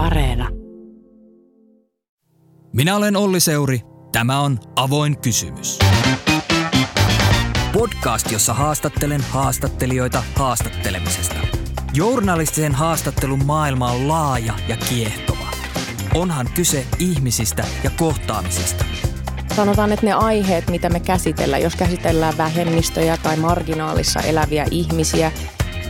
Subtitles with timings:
[0.00, 0.48] Areena.
[2.72, 3.80] Minä olen Olli Seuri.
[4.12, 5.78] Tämä on Avoin kysymys.
[7.72, 11.34] Podcast, jossa haastattelen haastattelijoita haastattelemisesta.
[11.94, 15.48] Journalistisen haastattelun maailma on laaja ja kiehtova.
[16.14, 18.84] Onhan kyse ihmisistä ja kohtaamisista.
[19.56, 25.32] Sanotaan, että ne aiheet, mitä me käsitellään, jos käsitellään vähemmistöjä tai marginaalissa eläviä ihmisiä,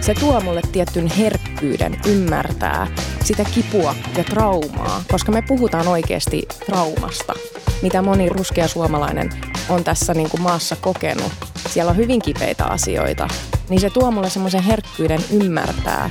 [0.01, 2.87] se tuo mulle tietyn herkkyyden ymmärtää
[3.25, 7.35] sitä kipua ja traumaa, koska me puhutaan oikeasti traumasta,
[7.83, 9.31] mitä moni ruskea suomalainen
[9.69, 11.33] on tässä niin kuin maassa kokenut.
[11.69, 13.29] Siellä on hyvin kipeitä asioita,
[13.69, 16.11] niin se tuo mulle semmoisen herkkyyden ymmärtää,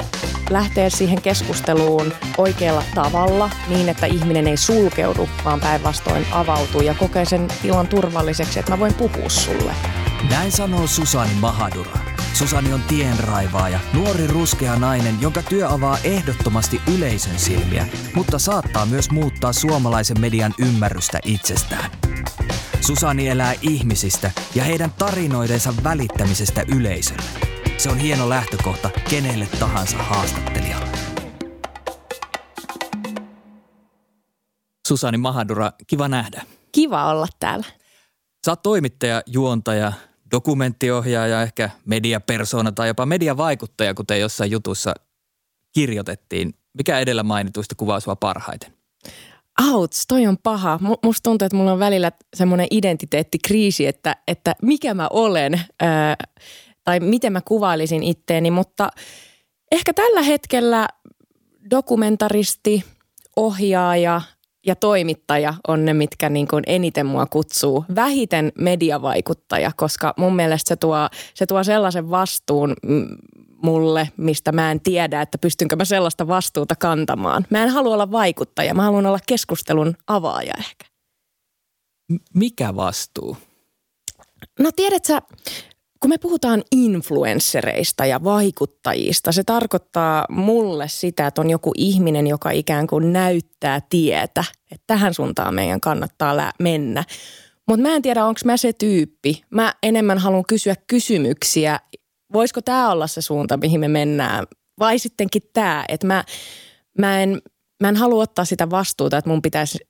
[0.50, 7.26] lähteä siihen keskusteluun oikealla tavalla niin, että ihminen ei sulkeudu, vaan päinvastoin avautuu ja kokee
[7.26, 9.74] sen tilan turvalliseksi, että mä voin puhua sulle.
[10.30, 12.09] Näin sanoo Susani Mahadura.
[12.40, 19.12] Susani on tienraivaaja, nuori ruskea nainen, jonka työ avaa ehdottomasti yleisön silmiä, mutta saattaa myös
[19.12, 21.92] muuttaa suomalaisen median ymmärrystä itsestään.
[22.82, 27.24] Susani elää ihmisistä ja heidän tarinoidensa välittämisestä yleisölle.
[27.78, 30.98] Se on hieno lähtökohta kenelle tahansa haastattelijalle.
[34.88, 36.42] Susani Mahadura, kiva nähdä.
[36.72, 37.66] Kiva olla täällä.
[38.46, 39.94] Sä oot toimittaja, juontaja,
[40.32, 44.94] dokumenttiohjaaja, ehkä mediapersona tai jopa mediavaikuttaja, kuten jossain jutussa
[45.74, 46.54] kirjoitettiin.
[46.74, 48.74] Mikä edellä mainituista kuvaa sua parhaiten?
[49.72, 50.80] Auts, toi on paha.
[51.04, 56.16] Musta tuntuu, että mulla on välillä semmoinen identiteettikriisi, että, että mikä mä olen ää,
[56.84, 58.90] tai miten mä kuvailisin itteeni, mutta
[59.72, 60.88] ehkä tällä hetkellä
[61.70, 62.84] dokumentaristi,
[63.36, 64.22] ohjaaja,
[64.70, 67.86] ja toimittaja on ne, mitkä niin kuin eniten mua kutsuu.
[67.96, 72.74] Vähiten mediavaikuttaja, koska mun mielestä se tuo, se tuo sellaisen vastuun
[73.64, 77.46] mulle, mistä mä en tiedä, että pystynkö mä sellaista vastuuta kantamaan.
[77.50, 80.86] Mä en halua olla vaikuttaja, mä haluan olla keskustelun avaaja ehkä.
[82.34, 83.38] Mikä vastuu?
[84.60, 85.22] No tiedät sä,
[86.00, 92.52] kun me puhutaan influenssereista ja vaikuttajista, se tarkoittaa mulle sitä, että on joku ihminen, joka
[92.52, 97.04] ikään kuin näyttää tietä, että tähän suuntaan meidän kannattaa mennä.
[97.68, 99.42] Mutta mä en tiedä, onko mä se tyyppi.
[99.50, 101.80] Mä enemmän haluan kysyä kysymyksiä.
[102.34, 104.46] Voisiko tämä olla se suunta, mihin me mennään?
[104.80, 106.24] Vai sittenkin tämä, että mä,
[106.98, 107.42] mä, en,
[107.82, 109.89] mä en halua ottaa sitä vastuuta, että mun pitäisi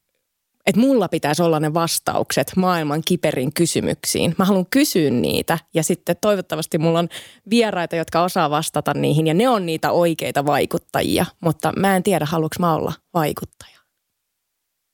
[0.70, 4.36] että mulla pitäisi olla ne vastaukset maailman kiperin kysymyksiin.
[4.38, 7.10] Mä haluan kysyä niitä ja sitten toivottavasti mulla on
[7.50, 12.26] vieraita, jotka osaa vastata niihin ja ne on niitä oikeita vaikuttajia, mutta mä en tiedä,
[12.26, 13.80] haluanko mä olla vaikuttaja.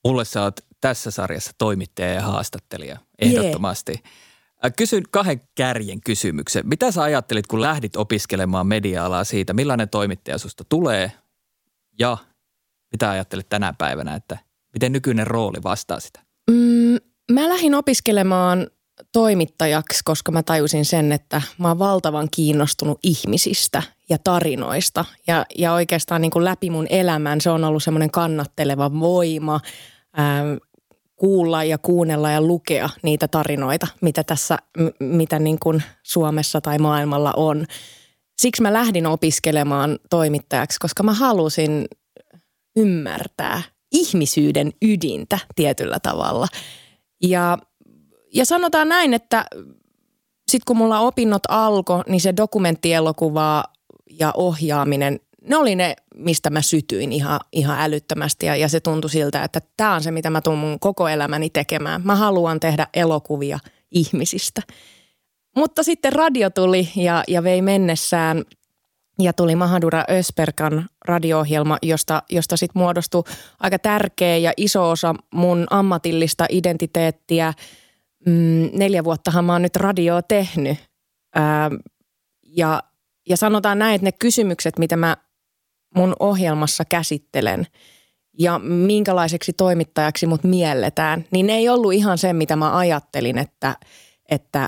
[0.07, 3.91] Mulle sä oot tässä sarjassa toimittaja ja haastattelija, ehdottomasti.
[3.91, 4.73] Yeah.
[4.77, 6.67] Kysyn kahden kärjen kysymyksen.
[6.67, 11.11] Mitä sä ajattelit, kun lähdit opiskelemaan media-alaa siitä, millainen toimittaja susta tulee
[11.99, 12.17] ja
[12.91, 14.44] mitä ajattelit tänä päivänä, että
[14.75, 16.19] Miten nykyinen rooli vastaa sitä?
[16.51, 16.97] Mm,
[17.31, 18.67] mä lähdin opiskelemaan
[19.11, 25.05] toimittajaksi, koska mä tajusin sen, että mä oon valtavan kiinnostunut ihmisistä ja tarinoista.
[25.27, 29.59] Ja, ja oikeastaan niin kuin läpi mun elämän se on ollut semmoinen kannatteleva voima
[30.13, 30.43] ää,
[31.15, 34.57] kuulla ja kuunnella ja lukea niitä tarinoita, mitä tässä,
[34.99, 37.65] mitä niin kuin Suomessa tai maailmalla on.
[38.41, 41.85] Siksi mä lähdin opiskelemaan toimittajaksi, koska mä halusin
[42.75, 43.61] ymmärtää
[43.95, 46.47] ihmisyyden ydintä tietyllä tavalla.
[47.21, 47.57] Ja,
[48.33, 49.45] ja sanotaan näin, että
[50.51, 53.63] sitten kun mulla opinnot alkoi, niin se dokumenttielokuva
[54.19, 58.45] ja ohjaaminen, ne oli ne, mistä mä sytyin ihan, ihan älyttömästi.
[58.45, 61.49] Ja, ja se tuntui siltä, että tämä on se, mitä mä tuun mun koko elämäni
[61.49, 62.01] tekemään.
[62.03, 63.59] Mä haluan tehdä elokuvia
[63.91, 64.61] ihmisistä.
[65.55, 68.43] Mutta sitten radio tuli ja, ja vei mennessään–
[69.19, 73.23] ja tuli Mahadura Ösperkan radio-ohjelma, josta, josta sitten muodostui
[73.59, 77.53] aika tärkeä ja iso osa mun ammatillista identiteettiä.
[78.25, 80.77] Mm, neljä vuottahan mä oon nyt radioa tehnyt.
[81.35, 81.71] Ää,
[82.43, 82.83] ja,
[83.29, 85.17] ja sanotaan näin, että ne kysymykset, mitä mä
[85.95, 87.67] mun ohjelmassa käsittelen
[88.39, 93.77] ja minkälaiseksi toimittajaksi mut mielletään, niin ne ei ollut ihan se, mitä mä ajattelin, että,
[94.29, 94.67] että,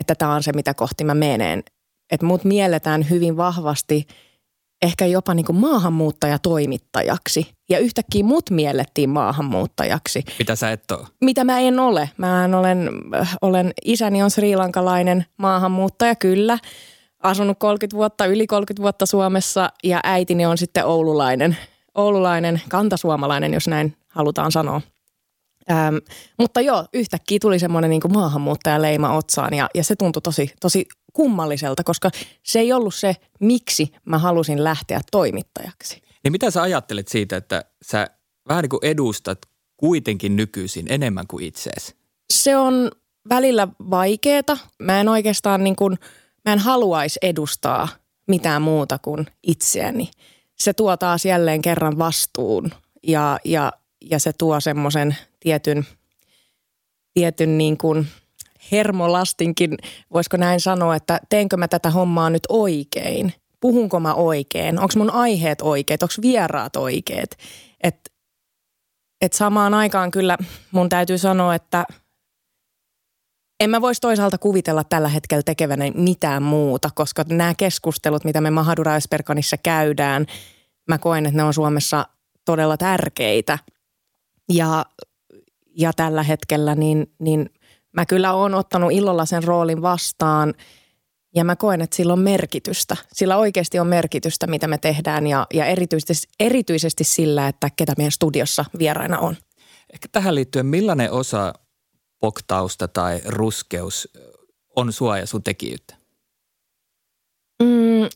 [0.00, 1.62] että tämä on se, mitä kohti mä menen
[2.10, 4.06] että mut mielletään hyvin vahvasti
[4.82, 7.52] ehkä jopa niin kuin maahanmuuttajatoimittajaksi.
[7.70, 10.24] Ja yhtäkkiä mut miellettiin maahanmuuttajaksi.
[10.38, 11.06] Mitä sä et ole?
[11.20, 12.10] Mitä mä en ole.
[12.16, 16.58] Mä olen, äh, olen isäni on srilankalainen maahanmuuttaja, kyllä.
[17.22, 21.56] Asunut 30 vuotta, yli 30 vuotta Suomessa ja äitini on sitten oululainen,
[21.94, 24.80] oululainen kantasuomalainen, jos näin halutaan sanoa.
[25.70, 25.96] Ähm,
[26.38, 31.84] mutta joo, yhtäkkiä tuli semmoinen niin maahanmuuttajaleima otsaan ja, ja se tuntui tosi, tosi kummalliselta,
[31.84, 32.10] koska
[32.42, 36.02] se ei ollut se, miksi mä halusin lähteä toimittajaksi.
[36.24, 38.06] Niin mitä sä ajattelet siitä, että sä
[38.48, 39.38] vähän niin kuin edustat
[39.76, 41.96] kuitenkin nykyisin enemmän kuin itseesi?
[42.32, 42.90] Se on
[43.28, 44.58] välillä vaikeeta.
[44.82, 45.98] Mä en oikeastaan niin kuin,
[46.44, 47.88] mä en haluaisi edustaa
[48.28, 50.10] mitään muuta kuin itseäni.
[50.58, 52.70] Se tuo taas jälleen kerran vastuun
[53.02, 55.86] ja, ja, ja se tuo semmoisen tietyn,
[57.14, 58.06] tietyn niin kuin
[58.72, 59.76] hermolastinkin,
[60.12, 63.32] voisiko näin sanoa, että teenkö mä tätä hommaa nyt oikein?
[63.60, 64.80] Puhunko mä oikein?
[64.80, 66.02] Onko mun aiheet oikeat?
[66.02, 67.30] Onko vieraat oikeat?
[67.82, 68.10] Että
[69.20, 70.38] et samaan aikaan kyllä
[70.70, 71.84] mun täytyy sanoa, että
[73.60, 78.50] en mä voisi toisaalta kuvitella tällä hetkellä tekeväni mitään muuta, koska nämä keskustelut, mitä me
[78.50, 80.26] Mahadura Esperkanissa käydään,
[80.88, 82.06] mä koen, että ne on Suomessa
[82.44, 83.58] todella tärkeitä.
[84.52, 84.86] Ja,
[85.76, 87.50] ja tällä hetkellä niin, niin
[87.92, 90.54] mä kyllä oon ottanut ilolla sen roolin vastaan
[91.34, 92.96] ja mä koen, että sillä on merkitystä.
[93.12, 98.12] Sillä oikeasti on merkitystä, mitä me tehdään ja, ja erityisesti, erityisesti sillä, että ketä meidän
[98.12, 99.36] studiossa vieraina on.
[99.92, 101.52] Ehkä tähän liittyen, millainen osa
[102.20, 104.08] poktausta tai ruskeus
[104.76, 105.94] on sua ja sun tekijyyttä?
[107.62, 108.08] Mm,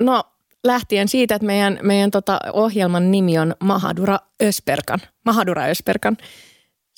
[0.00, 0.24] no
[0.64, 5.00] lähtien siitä, että meidän, meidän tota ohjelman nimi on Mahadura Ösperkan.
[5.24, 6.16] Mahadura Ösperkan.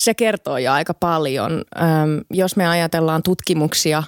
[0.03, 1.51] Se kertoo jo aika paljon.
[1.51, 4.03] Öm, jos me ajatellaan tutkimuksia,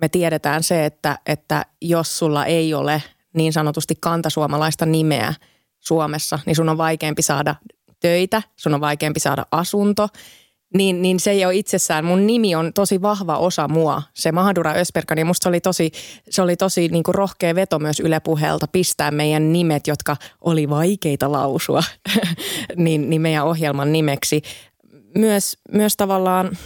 [0.00, 3.02] me tiedetään se, että, että jos sulla ei ole
[3.34, 5.34] niin sanotusti kantasuomalaista nimeä
[5.78, 7.54] Suomessa, niin sun on vaikeampi saada
[8.00, 10.08] töitä, sun on vaikeampi saada asunto–
[10.74, 12.04] niin, niin se ei ole itsessään.
[12.04, 15.18] Mun nimi on tosi vahva osa mua, se Mahadura Ösperkan.
[15.18, 15.90] Ja musta se oli tosi,
[16.30, 20.70] se oli tosi niin kuin rohkea veto myös Yle Puheelta pistää meidän nimet, jotka oli
[20.70, 21.82] vaikeita lausua,
[22.76, 24.42] niin, niin meidän ohjelman nimeksi.
[25.16, 26.58] Myös, myös tavallaan,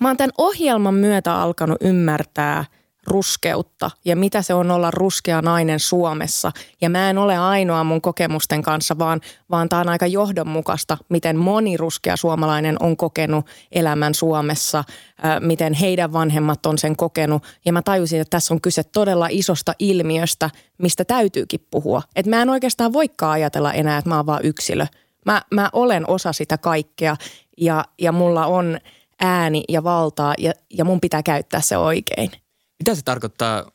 [0.00, 2.64] mä oon tämän ohjelman myötä alkanut ymmärtää–
[3.06, 6.52] ruskeutta ja mitä se on olla ruskea nainen Suomessa.
[6.80, 9.20] Ja mä en ole ainoa mun kokemusten kanssa, vaan,
[9.50, 14.84] vaan tämä on aika johdonmukaista, miten moni ruskea suomalainen on kokenut elämän Suomessa,
[15.22, 17.42] ää, miten heidän vanhemmat on sen kokenut.
[17.64, 22.02] Ja mä tajusin, että tässä on kyse todella isosta ilmiöstä, mistä täytyykin puhua.
[22.16, 24.86] Että mä en oikeastaan voikaan ajatella enää, että mä oon vaan yksilö.
[25.26, 27.16] Mä, mä olen osa sitä kaikkea
[27.58, 28.78] ja, ja mulla on
[29.20, 32.30] ääni ja valtaa ja, ja mun pitää käyttää se oikein.
[32.78, 33.70] Mitä se tarkoittaa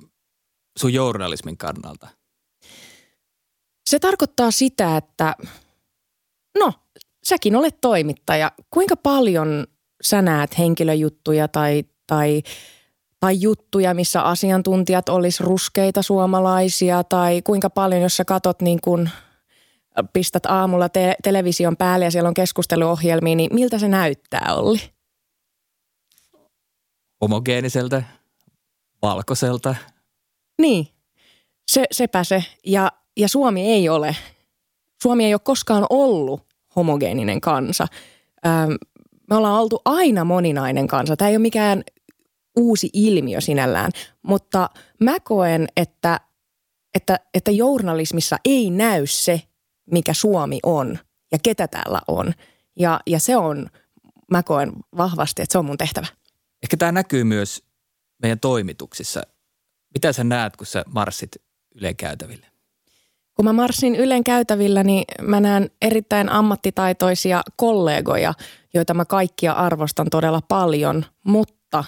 [0.78, 2.08] sun journalismin kannalta?
[3.90, 5.36] Se tarkoittaa sitä, että
[6.60, 6.74] no,
[7.24, 8.52] säkin olet toimittaja.
[8.72, 9.68] Kuinka paljon
[10.04, 12.44] sä näet henkilöjuttuja tai, tai,
[13.20, 19.10] tai juttuja, missä asiantuntijat olisi ruskeita suomalaisia tai kuinka paljon, jos sä katot niin kuin
[20.14, 24.80] pistät aamulla te- television päälle ja siellä on keskusteluohjelmia, niin miltä se näyttää, Olli?
[27.22, 28.04] Homogeeniselta
[29.02, 29.76] valkoiselta.
[30.62, 30.88] Niin,
[31.72, 32.44] se, sepä se.
[32.66, 34.16] Ja, ja Suomi ei ole,
[35.04, 36.42] Suomi ei ole koskaan ollut
[36.76, 37.88] homogeeninen kansa.
[38.46, 38.72] Ähm,
[39.30, 41.18] me ollaan oltu aina moninainen kansa.
[41.18, 41.84] Tämä ei ole mikään
[42.58, 43.92] uusi ilmiö sinällään,
[44.22, 44.70] mutta
[45.00, 46.20] mä koen, että,
[46.94, 49.42] että, että journalismissa ei näy se,
[49.92, 51.00] mikä Suomi on
[51.32, 52.34] ja ketä täällä on.
[52.80, 53.70] Ja, ja se on,
[54.32, 56.08] mä koen vahvasti, että se on mun tehtävä.
[56.64, 57.64] Ehkä tämä näkyy myös
[58.22, 59.22] meidän toimituksissa.
[59.94, 61.32] Mitä sä näet, kun sä marssit
[61.76, 62.48] Ylen käytäville?
[63.34, 68.34] Kun mä marssin Ylen käytävillä, niin mä näen erittäin ammattitaitoisia kollegoja,
[68.74, 71.06] joita mä kaikkia arvostan todella paljon.
[71.24, 71.84] Mutta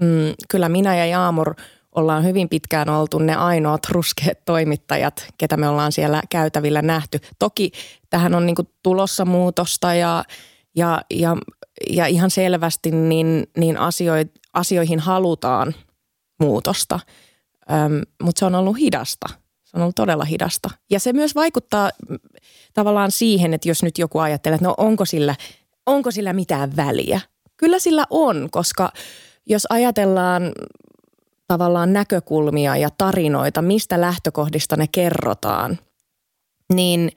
[0.00, 1.54] mm, kyllä minä ja Jaamur
[1.94, 7.18] ollaan hyvin pitkään oltu ne ainoat ruskeat toimittajat, ketä me ollaan siellä käytävillä nähty.
[7.38, 7.72] Toki
[8.10, 10.24] tähän on niinku tulossa muutosta ja,
[10.76, 11.36] ja, ja,
[11.90, 15.74] ja ihan selvästi niin, niin asioita asioihin halutaan
[16.40, 17.00] muutosta,
[17.72, 19.28] Öm, mutta se on ollut hidasta.
[19.64, 20.70] Se on ollut todella hidasta.
[20.90, 21.90] Ja se myös vaikuttaa
[22.74, 25.34] tavallaan siihen, että jos nyt joku ajattelee, että no onko sillä,
[25.86, 27.20] onko sillä mitään väliä.
[27.56, 28.92] Kyllä sillä on, koska
[29.46, 30.52] jos ajatellaan
[31.52, 35.78] tavallaan näkökulmia ja tarinoita, mistä lähtökohdista ne kerrotaan,
[36.74, 37.10] niin,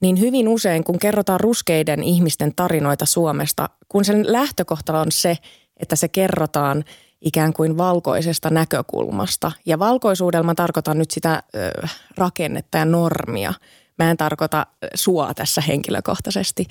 [0.00, 5.38] niin hyvin usein kun kerrotaan ruskeiden ihmisten tarinoita Suomesta, kun sen lähtökohta on se,
[5.76, 6.84] että se kerrotaan
[7.20, 9.52] ikään kuin valkoisesta näkökulmasta.
[9.66, 13.54] Ja valkoisuudella mä tarkoitan nyt sitä ö, rakennetta ja normia.
[13.98, 16.66] Mä en tarkoita sua tässä henkilökohtaisesti.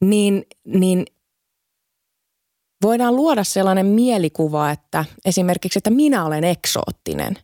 [0.00, 1.04] Niin, niin
[2.82, 7.38] voidaan luoda sellainen mielikuva, että esimerkiksi, että minä olen eksoottinen.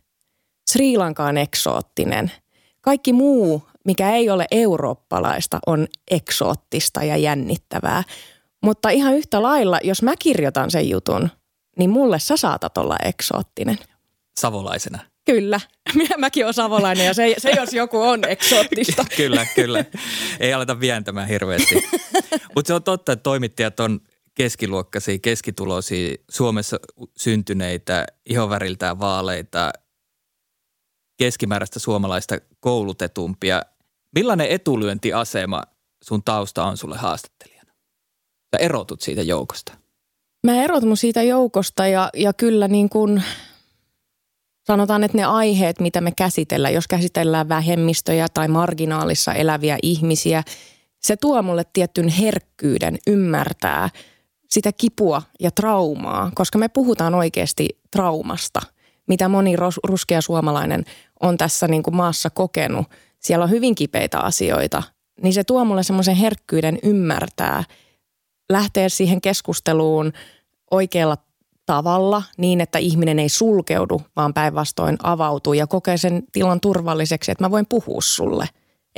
[0.71, 2.31] Sri Lanka on eksoottinen.
[2.81, 8.03] Kaikki muu, mikä ei ole eurooppalaista, on eksoottista ja jännittävää.
[8.63, 11.29] Mutta ihan yhtä lailla, jos mä kirjoitan sen jutun,
[11.77, 13.77] niin mulle sä saatat olla eksoottinen.
[14.39, 14.99] Savolaisena.
[15.25, 15.59] Kyllä.
[16.17, 19.05] Mäkin olen savolainen ja se, se jos joku on eksoottista.
[19.17, 19.85] kyllä, kyllä.
[20.39, 21.75] Ei aleta vientämään hirveästi.
[22.55, 23.99] Mutta se on totta, että toimittajat on
[24.39, 26.77] keskiluokkaisia, keskituloisia, Suomessa
[27.17, 29.71] syntyneitä, ihoväriltään vaaleita,
[31.17, 33.61] keskimääräistä suomalaista koulutetumpia.
[34.15, 35.63] Millainen etulyöntiasema
[36.03, 37.71] sun tausta on sulle haastattelijana?
[38.55, 39.73] Sä erotut siitä joukosta.
[40.47, 43.23] Mä erotun siitä joukosta ja, ja kyllä niin kuin
[44.67, 50.43] sanotaan, että ne aiheet, mitä me käsitellään, jos käsitellään vähemmistöjä tai marginaalissa eläviä ihmisiä,
[50.99, 53.89] se tuo mulle tietyn herkkyyden ymmärtää
[54.49, 58.61] sitä kipua ja traumaa, koska me puhutaan oikeasti traumasta,
[59.07, 60.85] mitä moni ruskea suomalainen
[61.19, 62.87] on tässä niin kuin maassa kokenut.
[63.19, 64.83] Siellä on hyvin kipeitä asioita,
[65.23, 67.63] niin se tuo mulle semmoisen herkkyyden ymmärtää,
[68.49, 70.13] lähteä siihen keskusteluun
[70.71, 71.17] oikealla
[71.65, 77.43] tavalla niin, että ihminen ei sulkeudu, vaan päinvastoin avautuu ja kokee sen tilan turvalliseksi, että
[77.43, 78.49] mä voin puhua sulle.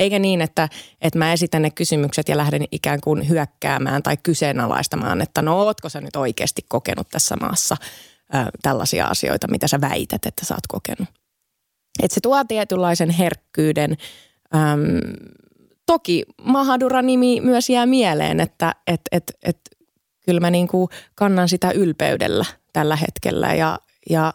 [0.02, 0.68] Eikä niin, että,
[1.00, 5.88] että mä esitän ne kysymykset ja lähden ikään kuin hyökkäämään tai kyseenalaistamaan, että no ootko
[5.88, 7.76] sä nyt oikeasti kokenut tässä maassa
[8.34, 11.08] ä, tällaisia asioita, mitä sä väität, että sä oot kokenut.
[12.02, 13.96] Että se tuo tietynlaisen herkkyyden.
[14.54, 14.80] Äm,
[15.86, 19.58] toki Mahadura-nimi myös jää mieleen, että et, et, et,
[20.24, 23.78] kyllä mä niin kuin kannan sitä ylpeydellä tällä hetkellä ja,
[24.10, 24.34] ja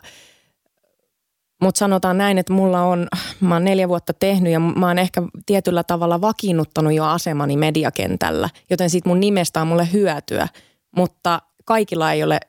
[1.61, 3.07] mutta sanotaan näin, että mulla on,
[3.39, 8.49] mä oon neljä vuotta tehnyt ja mä oon ehkä tietyllä tavalla vakiinnuttanut jo asemani mediakentällä,
[8.69, 10.47] joten siitä mun nimestä on mulle hyötyä,
[10.95, 12.39] mutta kaikilla ei ole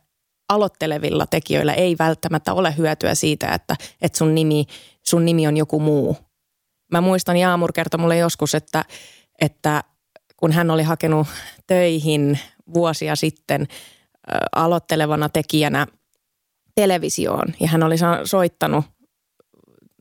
[0.49, 4.65] aloittelevilla tekijöillä ei välttämättä ole hyötyä siitä, että, että sun, nimi,
[5.03, 6.17] sun nimi on joku muu.
[6.93, 8.85] Mä muistan Jaamur kertoi mulle joskus, että,
[9.41, 9.85] että
[10.37, 11.27] kun hän oli hakenut
[11.67, 12.38] töihin
[12.75, 13.67] vuosia sitten
[14.53, 15.87] aloittelevana tekijänä
[16.75, 18.85] televisioon ja hän oli soittanut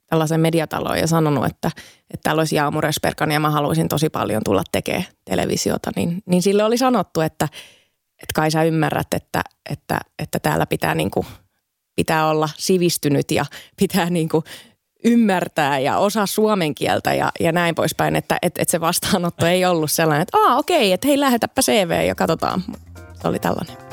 [0.07, 1.71] tällaisen mediataloon ja sanonut, että,
[2.13, 6.41] että täällä olisi Jaamu Resperkan ja mä haluaisin tosi paljon tulla tekemään televisiota, niin, niin
[6.41, 7.45] sille oli sanottu, että,
[8.11, 11.27] että kai sä ymmärrät, että, että, että täällä pitää, niin kuin,
[11.95, 13.45] pitää olla sivistynyt ja
[13.81, 14.43] pitää niin kuin
[15.03, 19.65] ymmärtää ja osaa suomen kieltä ja, ja näin poispäin, että et, et se vastaanotto ei
[19.65, 22.63] ollut sellainen, että okei, että hei lähetäpä CV ja katsotaan.
[23.21, 23.86] Se oli tällainen.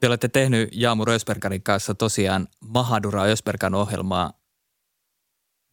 [0.00, 4.32] Te olette tehnyt Jaamu Rösperkanin kanssa tosiaan Mahadura Ösperkan ohjelmaa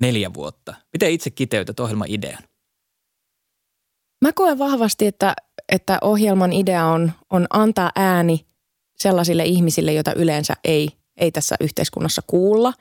[0.02, 0.76] neljä vuotta.
[0.94, 2.44] Miten itse kiteytät ohjelman idean?
[4.22, 5.34] Mä koen vahvasti, että,
[5.70, 8.46] että ohjelman idea on, on antaa ääni
[8.98, 12.74] sellaisille ihmisille, joita yleensä ei, ei tässä yhteiskunnassa kuulla.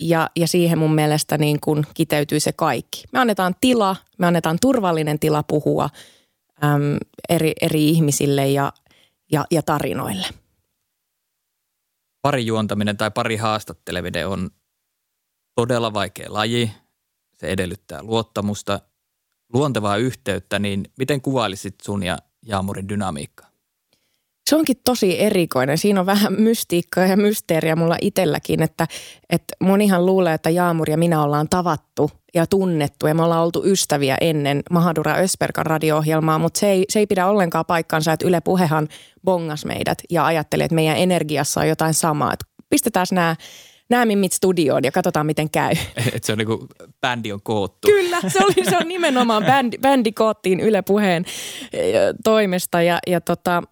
[0.00, 3.04] Ja, ja siihen mun mielestä niin kun kiteytyy se kaikki.
[3.12, 5.88] Me annetaan tila, me annetaan turvallinen tila puhua
[6.64, 6.96] äm,
[7.28, 8.72] eri, eri ihmisille ja,
[9.32, 10.26] ja, ja tarinoille–
[12.22, 14.50] parijuontaminen tai pari haastatteleminen on
[15.54, 16.72] todella vaikea laji.
[17.34, 18.80] Se edellyttää luottamusta,
[19.52, 23.51] luontevaa yhteyttä, niin miten kuvailisit sun ja Jaamurin dynamiikkaa?
[24.50, 25.78] Se onkin tosi erikoinen.
[25.78, 28.86] Siinä on vähän mystiikkaa ja mysteeriä mulla itselläkin, että,
[29.30, 33.62] että monihan luulee, että Jaamur ja minä ollaan tavattu ja tunnettu ja me ollaan oltu
[33.64, 38.40] ystäviä ennen Mahadura Ösperkan radio-ohjelmaa, mutta se ei, se ei pidä ollenkaan paikkaansa, että Yle
[38.40, 38.88] Puhehan
[39.24, 42.32] bongas meidät ja ajatteli, että meidän energiassa on jotain samaa.
[42.32, 43.36] Että pistetään nämä
[43.90, 45.72] nämä mimmit studioon ja katsotaan miten käy.
[46.14, 46.66] Et se on niinku,
[47.00, 47.88] bändi on koottu.
[47.88, 51.24] Kyllä, se, oli, se on nimenomaan bändi, bändi koottiin Yle Puheen
[52.24, 53.62] toimesta ja, ja, tota,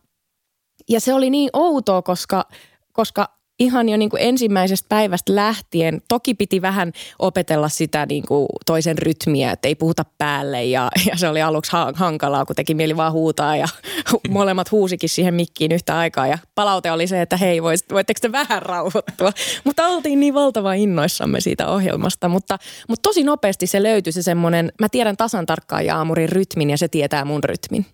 [0.91, 2.45] ja se oli niin outoa, koska,
[2.93, 6.03] koska ihan jo niin kuin ensimmäisestä päivästä lähtien.
[6.09, 11.17] Toki piti vähän opetella sitä niin kuin toisen rytmiä, että ei puhuta päälle ja, ja
[11.17, 13.67] se oli aluksi hankalaa, kun teki mieli vaan huutaa ja
[14.29, 16.27] molemmat huusikin siihen mikkiin yhtä aikaa.
[16.27, 19.33] Ja palaute oli se, että hei, vois, voitteko te vähän rauhoittua?
[19.65, 24.73] Mutta oltiin niin valtavan innoissamme siitä ohjelmasta, mutta, mutta tosi nopeasti se löytyi se semmoinen,
[24.81, 27.87] mä tiedän tasan tarkkaan Jaamurin rytmin ja se tietää mun rytmin.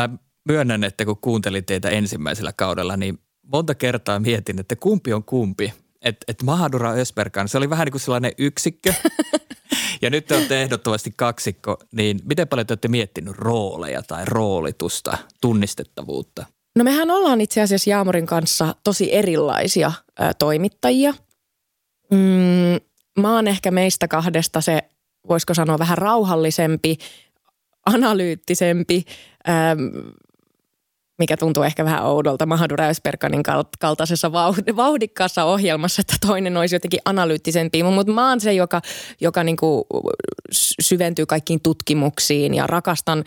[0.00, 0.08] Mä
[0.48, 3.18] myönnän, että kun kuuntelin teitä ensimmäisellä kaudella, niin
[3.52, 5.72] monta kertaa mietin, että kumpi on kumpi.
[6.02, 8.94] Että et Mahadura Ösperkan, se oli vähän niin kuin sellainen yksikkö.
[10.02, 15.18] ja nyt te olette ehdottomasti kaksikko, niin miten paljon te olette miettinyt rooleja tai roolitusta,
[15.40, 16.46] tunnistettavuutta?
[16.76, 21.14] No mehän ollaan itse asiassa Jaamorin kanssa tosi erilaisia ä, toimittajia.
[22.10, 22.80] Mm,
[23.20, 24.82] mä oon ehkä meistä kahdesta se,
[25.28, 26.96] voisiko sanoa, vähän rauhallisempi,
[27.86, 29.04] analyyttisempi,
[29.48, 30.12] äm,
[31.20, 33.42] mikä tuntuu ehkä vähän oudolta Mahadura Ösperkanin
[33.78, 34.32] kaltaisessa
[34.76, 37.82] vauhdikkaassa ohjelmassa, että toinen olisi jotenkin analyyttisempi.
[37.82, 38.82] Mutta mä oon se, joka,
[39.20, 39.86] joka niinku
[40.80, 43.24] syventyy kaikkiin tutkimuksiin ja rakastan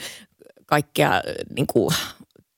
[0.65, 1.21] kaikkea
[1.55, 1.93] niinku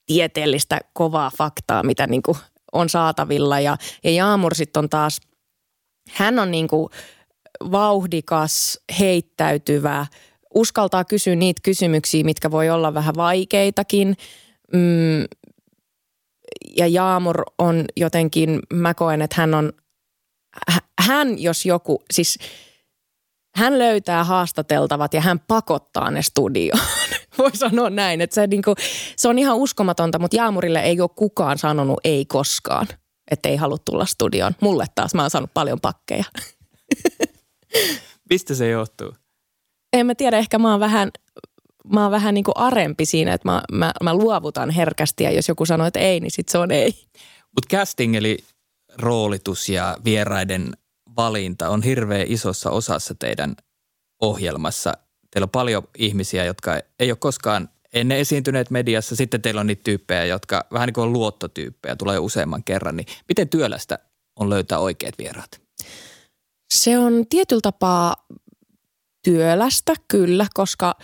[0.06, 2.38] tieteellistä kovaa faktaa, mitä niinku
[2.72, 3.60] on saatavilla.
[3.60, 5.22] Ja, ja Jaamur sitten on taas,
[6.12, 6.90] hän on niinku
[7.72, 10.06] vauhdikas, heittäytyvä,
[10.54, 14.16] uskaltaa kysyä niitä kysymyksiä, mitkä voi olla vähän vaikeitakin–
[14.74, 15.26] Mm,
[16.78, 19.74] ja Jaamur on jotenkin, mä koen, että hän on,
[21.00, 22.40] hän jos joku, siis
[23.56, 26.80] hän löytää haastateltavat ja hän pakottaa ne studioon.
[27.38, 28.76] Voi sanoa näin, että se, niinku,
[29.16, 32.88] se on ihan uskomatonta, mutta Jaamurille ei ole kukaan sanonut ei koskaan,
[33.32, 34.56] että ei halua tulla studioon.
[34.62, 36.24] Mulle taas, mä oon saanut paljon pakkeja.
[38.30, 39.14] Mistä se johtuu?
[39.94, 41.12] En mä tiedä, ehkä mä oon vähän
[41.94, 45.48] mä oon vähän niin kuin arempi siinä, että mä, mä, mä luovutan herkästi ja jos
[45.48, 46.94] joku sanoo, että ei, niin sit se on ei.
[47.56, 48.38] Mutta casting eli
[48.98, 50.78] roolitus ja vieraiden
[51.18, 53.56] valinta on hirveän isossa osassa teidän
[54.22, 54.94] ohjelmassa.
[55.32, 59.16] Teillä on paljon ihmisiä, jotka ei ole koskaan ennen esiintyneet mediassa.
[59.16, 62.98] Sitten teillä on niitä tyyppejä, jotka vähän niin kuin on luottotyyppejä, tulee useamman kerran.
[62.98, 64.00] Niin miten työlästä
[64.36, 65.62] on löytää oikeat vieraat?
[66.74, 68.16] Se on tietyllä tapaa
[69.24, 70.96] työlästä kyllä, koska–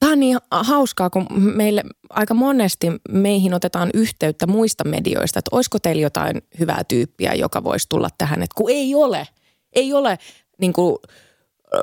[0.00, 5.78] Tämä on niin hauskaa, kun meille aika monesti meihin otetaan yhteyttä muista medioista, että olisiko
[5.78, 9.28] teillä jotain hyvää tyyppiä, joka voisi tulla tähän, että kun ei ole,
[9.72, 10.18] ei ole
[10.60, 10.96] niin kuin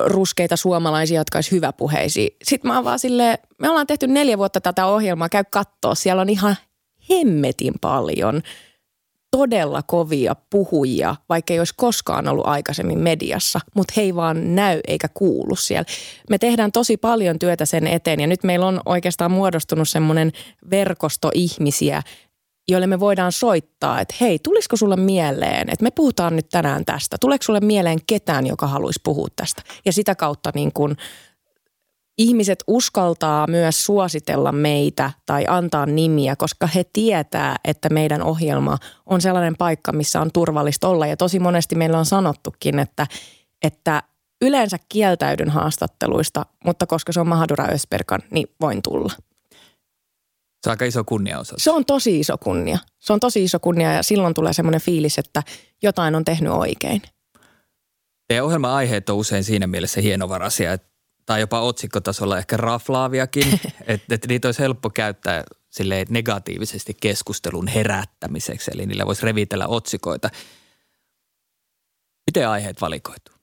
[0.06, 2.28] ruskeita suomalaisia, jotka olisi hyväpuheisia.
[2.44, 6.22] Sitten mä oon vaan silleen, me ollaan tehty neljä vuotta tätä ohjelmaa, käy kattoo, siellä
[6.22, 6.56] on ihan
[7.10, 8.42] hemmetin paljon–
[9.30, 14.80] todella kovia puhujia, vaikka ei olisi koskaan ollut aikaisemmin mediassa, mutta he ei vaan näy
[14.86, 15.84] eikä kuulu siellä.
[16.30, 20.32] Me tehdään tosi paljon työtä sen eteen ja nyt meillä on oikeastaan muodostunut semmoinen
[20.70, 22.02] verkosto ihmisiä,
[22.68, 27.16] joille me voidaan soittaa, että hei, tulisiko sulle mieleen, että me puhutaan nyt tänään tästä.
[27.20, 29.62] Tuleeko sulle mieleen ketään, joka haluaisi puhua tästä?
[29.84, 30.96] Ja sitä kautta niin kuin–
[32.18, 39.20] ihmiset uskaltaa myös suositella meitä tai antaa nimiä, koska he tietää, että meidän ohjelma on
[39.20, 41.06] sellainen paikka, missä on turvallista olla.
[41.06, 43.06] Ja tosi monesti meillä on sanottukin, että,
[43.62, 44.02] että
[44.42, 49.12] yleensä kieltäydyn haastatteluista, mutta koska se on Mahadura Ösperkan, niin voin tulla.
[50.62, 51.54] Se on aika iso kunnia osa.
[51.58, 52.78] Se on tosi iso kunnia.
[52.98, 55.42] Se on tosi iso kunnia ja silloin tulee semmoinen fiilis, että
[55.82, 57.02] jotain on tehnyt oikein.
[58.28, 60.87] Teidän ohjelma-aiheet on usein siinä mielessä hienovaraisia, että
[61.28, 68.70] tai jopa otsikkotasolla ehkä raflaaviakin, että et niitä olisi helppo käyttää silleen negatiivisesti keskustelun herättämiseksi,
[68.74, 70.30] eli niillä voisi revitellä otsikoita.
[72.26, 73.34] Miten aiheet valikoituu?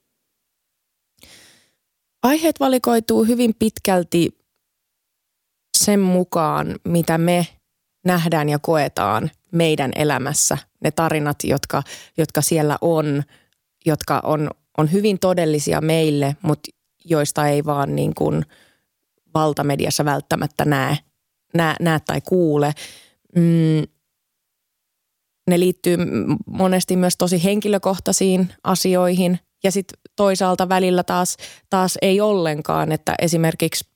[2.24, 4.38] Aiheet valikoituu hyvin pitkälti
[5.78, 7.48] sen mukaan, mitä me
[8.06, 10.58] nähdään ja koetaan meidän elämässä.
[10.80, 11.84] Ne tarinat, jotka,
[12.18, 13.24] jotka siellä on,
[13.86, 16.75] jotka on, on hyvin todellisia meille, mutta
[17.06, 18.46] joista ei vaan niin kuin
[19.34, 20.98] valtamediassa välttämättä näe,
[21.54, 22.74] näe, näe tai kuule.
[23.36, 23.84] Mm,
[25.50, 25.98] ne liittyy
[26.46, 29.40] monesti myös tosi henkilökohtaisiin asioihin.
[29.64, 31.38] Ja sitten toisaalta välillä taas,
[31.70, 33.90] taas ei ollenkaan, että esimerkiksi,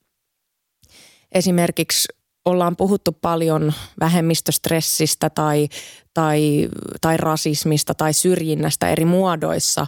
[1.32, 2.08] esimerkiksi
[2.44, 5.68] ollaan puhuttu paljon vähemmistöstressistä tai,
[6.14, 6.68] tai,
[7.00, 9.86] tai rasismista tai syrjinnästä eri muodoissa,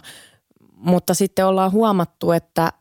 [0.75, 2.71] mutta sitten ollaan huomattu, että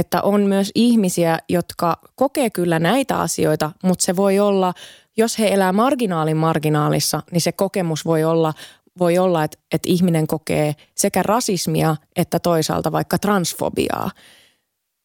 [0.00, 4.74] että on myös ihmisiä, jotka kokee kyllä näitä asioita, mutta se voi olla,
[5.16, 8.54] jos he elää marginaalin marginaalissa, niin se kokemus voi olla,
[8.98, 14.10] voi olla että, että ihminen kokee sekä rasismia että toisaalta vaikka transfobiaa.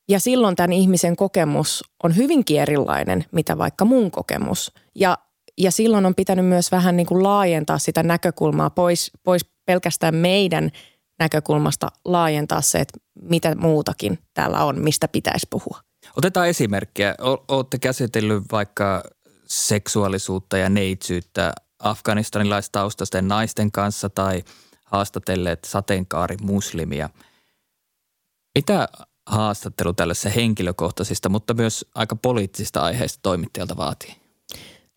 [0.10, 4.72] Ja silloin tämän ihmisen kokemus on hyvinkin erilainen, mitä vaikka mun kokemus.
[4.96, 5.18] Ja,
[5.58, 10.72] ja silloin on pitänyt myös vähän niin kuin laajentaa sitä näkökulmaa pois, pois pelkästään meidän–
[11.20, 15.80] näkökulmasta laajentaa se, että mitä muutakin täällä on, mistä pitäisi puhua.
[16.18, 17.16] Otetaan esimerkkiä.
[17.48, 19.04] Olette käsitellyt vaikka
[19.48, 24.44] seksuaalisuutta ja neitsyyttä afganistanilaistaustisten naisten kanssa tai
[24.86, 27.10] haastatelleet sateenkaari muslimia.
[28.56, 28.88] Mitä
[29.28, 34.16] haastattelu tällaisessa henkilökohtaisista, mutta myös aika poliittisista aiheista toimittajalta vaatii?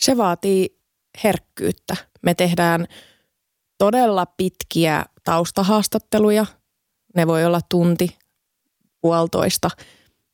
[0.01, 0.79] Se vaatii
[1.25, 1.97] herkkyyttä.
[2.23, 2.87] Me tehdään
[3.79, 6.47] todella pitkiä taustahaastatteluja.
[7.17, 8.19] Ne voi olla tunti,
[9.01, 9.71] puolitoista,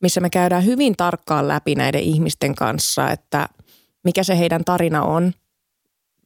[0.02, 3.48] missä me käydään hyvin tarkkaan läpi näiden ihmisten kanssa, että
[4.04, 5.32] mikä se heidän tarina on,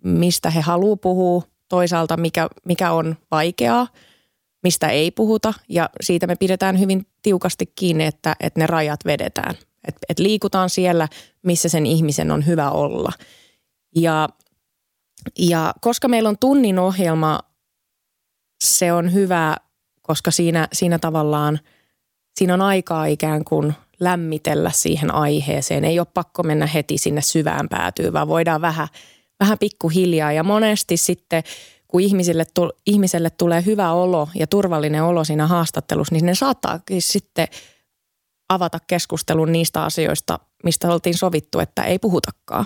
[0.04, 3.86] mistä he haluaa puhua, toisaalta mikä, mikä on vaikeaa,
[4.62, 9.54] mistä ei puhuta ja siitä me pidetään hyvin tiukasti kiinni, että, että ne rajat vedetään.
[9.88, 11.08] Että et liikutaan siellä,
[11.42, 13.12] missä sen ihmisen on hyvä olla.
[13.96, 14.28] Ja
[15.38, 17.40] Ja koska meillä on tunnin ohjelma,
[18.64, 19.56] se on hyvä,
[20.02, 21.60] koska siinä, siinä tavallaan,
[22.38, 25.84] siinä on aikaa ikään kuin lämmitellä siihen aiheeseen.
[25.84, 28.88] Ei ole pakko mennä heti sinne syvään päätyyn, vaan voidaan vähän,
[29.40, 30.32] vähän pikkuhiljaa.
[30.32, 31.42] Ja monesti sitten,
[31.88, 32.46] kun ihmisille,
[32.86, 37.48] ihmiselle tulee hyvä olo ja turvallinen olo siinä haastattelussa, niin ne saattaa sitten
[38.48, 42.64] avata keskustelun niistä asioista, mistä oltiin sovittu, että ei puhutakaan.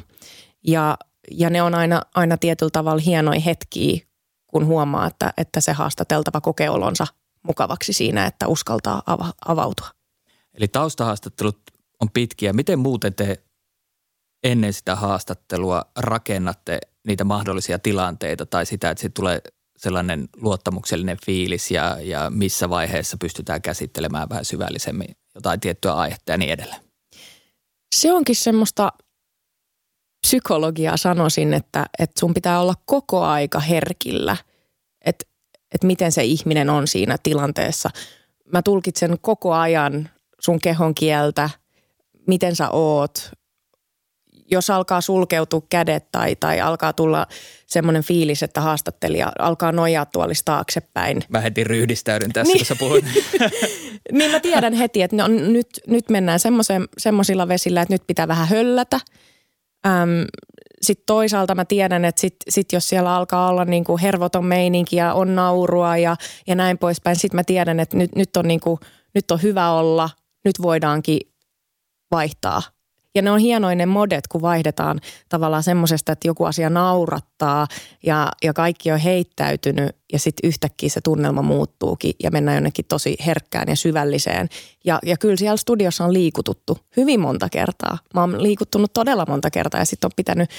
[0.66, 0.98] Ja,
[1.30, 4.00] ja ne on aina, aina tietyllä tavalla hienoja hetkiä,
[4.46, 7.06] kun huomaa, että, että se haastateltava kokee olonsa
[7.42, 9.88] mukavaksi siinä, että uskaltaa ava, avautua.
[10.54, 11.60] Eli taustahaastattelut
[12.00, 12.52] on pitkiä.
[12.52, 13.42] Miten muuten te
[14.44, 19.40] ennen sitä haastattelua rakennatte niitä mahdollisia tilanteita tai sitä, että siitä tulee
[19.76, 26.38] sellainen luottamuksellinen fiilis ja, ja missä vaiheessa pystytään käsittelemään vähän syvällisemmin jotain tiettyä aihetta ja
[26.38, 26.80] niin edelleen?
[27.94, 28.92] Se onkin semmoista
[30.26, 34.36] psykologiaa sanoisin, että, että sun pitää olla koko aika herkillä,
[35.04, 35.24] että,
[35.74, 37.90] että miten se ihminen on siinä tilanteessa.
[38.52, 41.50] Mä tulkitsen koko ajan sun kehon kieltä,
[42.26, 43.30] miten sä oot,
[44.50, 47.26] jos alkaa sulkeutua kädet tai, tai alkaa tulla
[47.66, 51.24] semmoinen fiilis, että haastattelija alkaa nojaa tuolista taaksepäin.
[51.28, 52.58] Mä heti ryhdistäydyn tässä, niin.
[52.58, 53.04] kun sä puhuit.
[54.12, 56.38] niin mä tiedän heti, että no, nyt, nyt mennään
[56.98, 59.00] semmoisilla vesillä, että nyt pitää vähän höllätä.
[59.86, 60.26] Öm,
[60.82, 64.96] sitten toisaalta mä tiedän, että sit, sit jos siellä alkaa olla niin kuin hervoton meininki
[64.96, 66.16] ja on naurua ja,
[66.46, 68.80] ja näin poispäin, sitten mä tiedän, että nyt, nyt, on niin kuin,
[69.14, 70.10] nyt on hyvä olla,
[70.44, 71.20] nyt voidaankin
[72.10, 72.62] vaihtaa
[73.14, 77.66] ja ne on hienoinen ne modet, kun vaihdetaan tavallaan semmoisesta, että joku asia naurattaa
[78.06, 83.16] ja, ja kaikki on heittäytynyt ja sitten yhtäkkiä se tunnelma muuttuukin ja mennään jonnekin tosi
[83.26, 84.48] herkkään ja syvälliseen.
[84.84, 87.98] Ja, ja kyllä siellä studiossa on liikututtu hyvin monta kertaa.
[88.14, 90.50] Mä oon liikuttunut todella monta kertaa ja sitten on pitänyt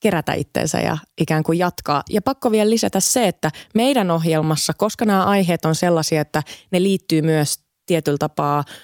[0.00, 2.02] kerätä itteensä ja ikään kuin jatkaa.
[2.10, 6.82] Ja pakko vielä lisätä se, että meidän ohjelmassa, koska nämä aiheet on sellaisia, että ne
[6.82, 8.64] liittyy myös tietyllä tapaa–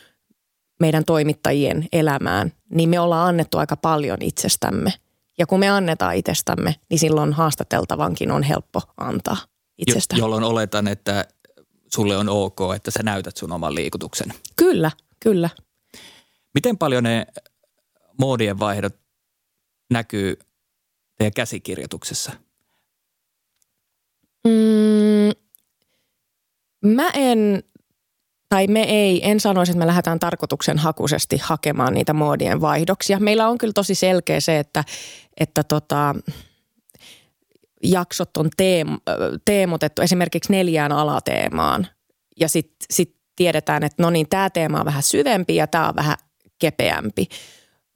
[0.83, 4.93] meidän toimittajien elämään, niin me ollaan annettu aika paljon itsestämme.
[5.39, 9.37] Ja kun me annetaan itsestämme, niin silloin haastateltavankin on helppo antaa
[9.79, 10.17] itsestä.
[10.17, 11.25] Jo, jolloin oletan, että
[11.95, 14.35] sulle on ok, että sä näytät sun oman liikutuksen.
[14.57, 14.91] Kyllä,
[15.21, 15.51] kyllä.
[16.55, 17.27] Miten paljon ne
[18.19, 18.95] moodien vaihdot
[19.93, 20.39] näkyy
[21.19, 22.33] teidän käsikirjoituksessa?
[24.47, 25.33] Mm,
[26.85, 27.63] mä en
[28.53, 33.21] tai me ei, en sanoisi, että me lähdetään tarkoituksen hakuisesti hakemaan niitä moodien vaihdoksia.
[33.21, 34.85] Meillä on kyllä tosi selkeä se, että,
[35.41, 36.15] että tota,
[37.83, 38.89] jaksot on teem,
[39.45, 41.87] teemotettu esimerkiksi neljään alateemaan.
[42.41, 45.97] Ja sitten sit tiedetään, että no niin, tämä teema on vähän syvempi ja tämä on
[45.97, 46.17] vähän
[46.59, 47.27] kepeämpi.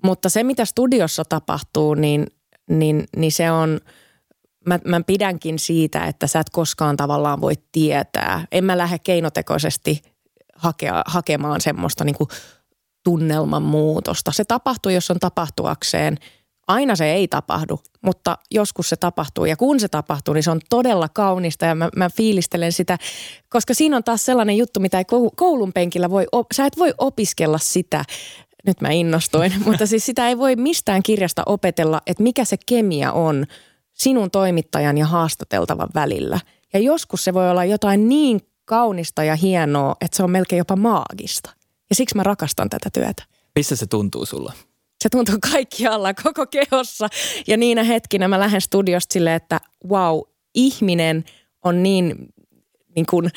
[0.05, 2.27] Mutta se, mitä studiossa tapahtuu, niin,
[2.71, 3.81] niin, niin se on,
[4.67, 8.47] mä, mä pidänkin siitä, että sä et koskaan tavallaan voi tietää.
[8.53, 10.03] En mä lähde keinotekoisesti–
[10.57, 12.29] hakea, hakemaan semmoista niin kuin
[13.05, 14.33] tunnelman muutosta.
[14.33, 16.19] Se tapahtuu, jos on tapahtuakseen.
[16.67, 19.45] Aina se ei tapahdu, mutta joskus se tapahtuu.
[19.45, 22.99] Ja kun se tapahtuu, niin se on todella kaunista ja mä, mä fiilistelen sitä,
[23.49, 25.05] koska siinä on taas sellainen juttu, mitä ei
[25.37, 28.05] koulun penkillä voi, sä et voi opiskella sitä
[28.67, 33.13] nyt mä innostuin, mutta siis sitä ei voi mistään kirjasta opetella, että mikä se kemia
[33.13, 33.47] on
[33.93, 36.41] sinun toimittajan ja haastateltavan välillä.
[36.73, 40.77] Ja joskus se voi olla jotain niin kaunista ja hienoa, että se on melkein jopa
[40.77, 41.51] maagista.
[41.91, 43.25] Ja siksi mä rakastan tätä työtä.
[43.55, 44.53] Missä se tuntuu sulla?
[45.03, 47.09] Se tuntuu kaikkialla, koko kehossa.
[47.47, 50.21] Ja niinä hetkinä mä lähden studiosta silleen, että wow,
[50.55, 51.25] ihminen
[51.65, 52.17] on niin,
[52.97, 53.31] niin kuin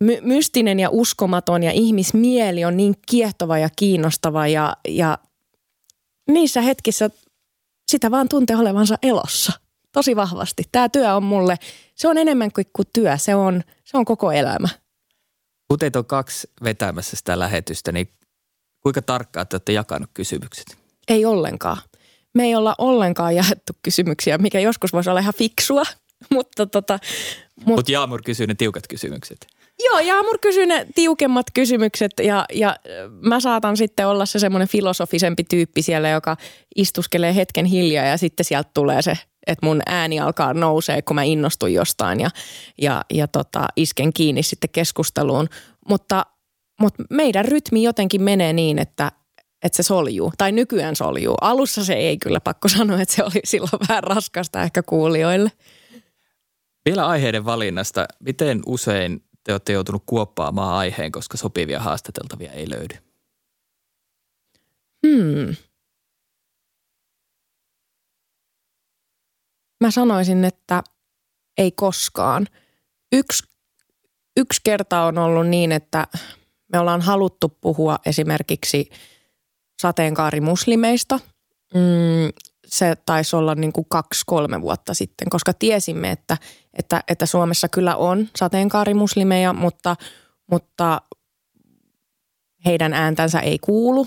[0.00, 5.18] my- mystinen ja uskomaton ja ihmismieli on niin kiehtova ja kiinnostava ja, ja
[6.28, 7.10] niissä hetkissä
[7.90, 9.52] sitä vaan tuntee olevansa elossa
[9.92, 10.62] tosi vahvasti.
[10.72, 11.56] Tämä työ on mulle,
[11.98, 14.68] se on enemmän kuin, kuin työ, se on, se on koko elämä.
[15.68, 18.08] Kun teitä on kaksi vetämässä sitä lähetystä, niin
[18.80, 20.78] kuinka tarkkaan te olette jakanut kysymykset?
[21.08, 21.76] Ei ollenkaan.
[22.34, 25.82] Me ei olla ollenkaan jaettu kysymyksiä, mikä joskus voisi olla ihan fiksua,
[26.34, 26.98] mutta tota...
[27.56, 29.46] Mutta mut Jaamur kysyy ne tiukat kysymykset.
[29.84, 32.76] Joo, Jaamur kysyy ne tiukemmat kysymykset ja, ja
[33.10, 36.36] mä saatan sitten olla se semmoinen filosofisempi tyyppi siellä, joka
[36.76, 41.22] istuskelee hetken hiljaa ja sitten sieltä tulee se että mun ääni alkaa nousee, kun mä
[41.22, 42.30] innostun jostain ja,
[42.80, 45.48] ja, ja tota, isken kiinni sitten keskusteluun.
[45.88, 46.26] Mutta,
[46.80, 49.12] mutta meidän rytmi jotenkin menee niin, että,
[49.62, 51.34] että se soljuu, tai nykyään soljuu.
[51.40, 55.52] Alussa se ei kyllä pakko sanoa, että se oli silloin vähän raskasta ehkä kuulijoille.
[56.84, 58.06] Vielä aiheiden valinnasta.
[58.20, 62.94] Miten usein te olette joutunut kuoppaamaan aiheen, koska sopivia haastateltavia ei löydy?
[65.06, 65.56] Hmm.
[69.80, 70.82] Mä sanoisin, että
[71.58, 72.46] ei koskaan.
[73.12, 73.44] Yksi,
[74.36, 76.06] yksi kerta on ollut niin, että
[76.72, 78.90] me ollaan haluttu puhua esimerkiksi
[79.82, 81.20] sateenkaarimuslimeista.
[81.74, 82.32] Mm,
[82.66, 86.36] se taisi olla niin kuin kaksi-kolme vuotta sitten, koska tiesimme, että,
[86.74, 89.96] että, että Suomessa kyllä on sateenkaarimuslimeja, mutta,
[90.50, 91.02] mutta
[92.64, 94.06] heidän ääntänsä ei kuulu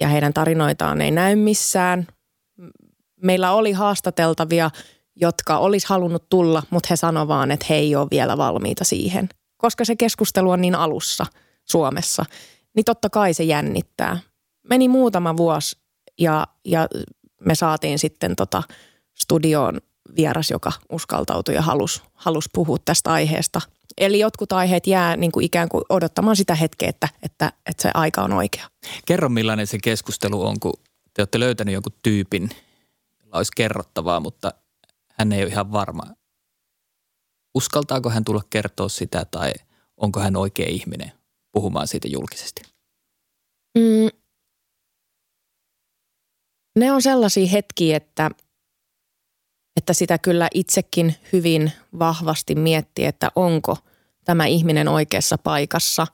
[0.00, 2.06] ja heidän tarinoitaan ei näy missään.
[3.24, 4.70] Meillä oli haastateltavia,
[5.16, 9.28] jotka olisi halunnut tulla, mutta he sanoivat vaan, että he ei ole vielä valmiita siihen.
[9.56, 11.26] Koska se keskustelu on niin alussa
[11.64, 12.24] Suomessa,
[12.76, 14.18] niin totta kai se jännittää.
[14.70, 15.76] Meni muutama vuosi
[16.18, 16.88] ja, ja
[17.40, 18.62] me saatiin sitten tota
[19.14, 19.80] studioon
[20.16, 23.60] vieras, joka uskaltautui ja halusi, halusi puhua tästä aiheesta.
[23.98, 27.90] Eli jotkut aiheet jää niin kuin ikään kuin odottamaan sitä hetkeä, että, että, että se
[27.94, 28.66] aika on oikea.
[29.06, 30.72] Kerro millainen se keskustelu on, kun
[31.14, 32.50] te olette löytänyt jonkun tyypin,
[33.38, 34.54] olisi kerrottavaa, mutta
[35.10, 36.02] hän ei ole ihan varma.
[37.54, 39.52] Uskaltaako hän tulla kertoa sitä tai
[39.96, 41.12] onko hän oikea ihminen
[41.52, 42.62] puhumaan siitä julkisesti?
[43.78, 44.08] Mm,
[46.78, 48.30] ne on sellaisia hetkiä, että,
[49.76, 53.76] että sitä kyllä itsekin hyvin vahvasti miettii, että onko
[54.24, 56.06] tämä ihminen oikeassa paikassa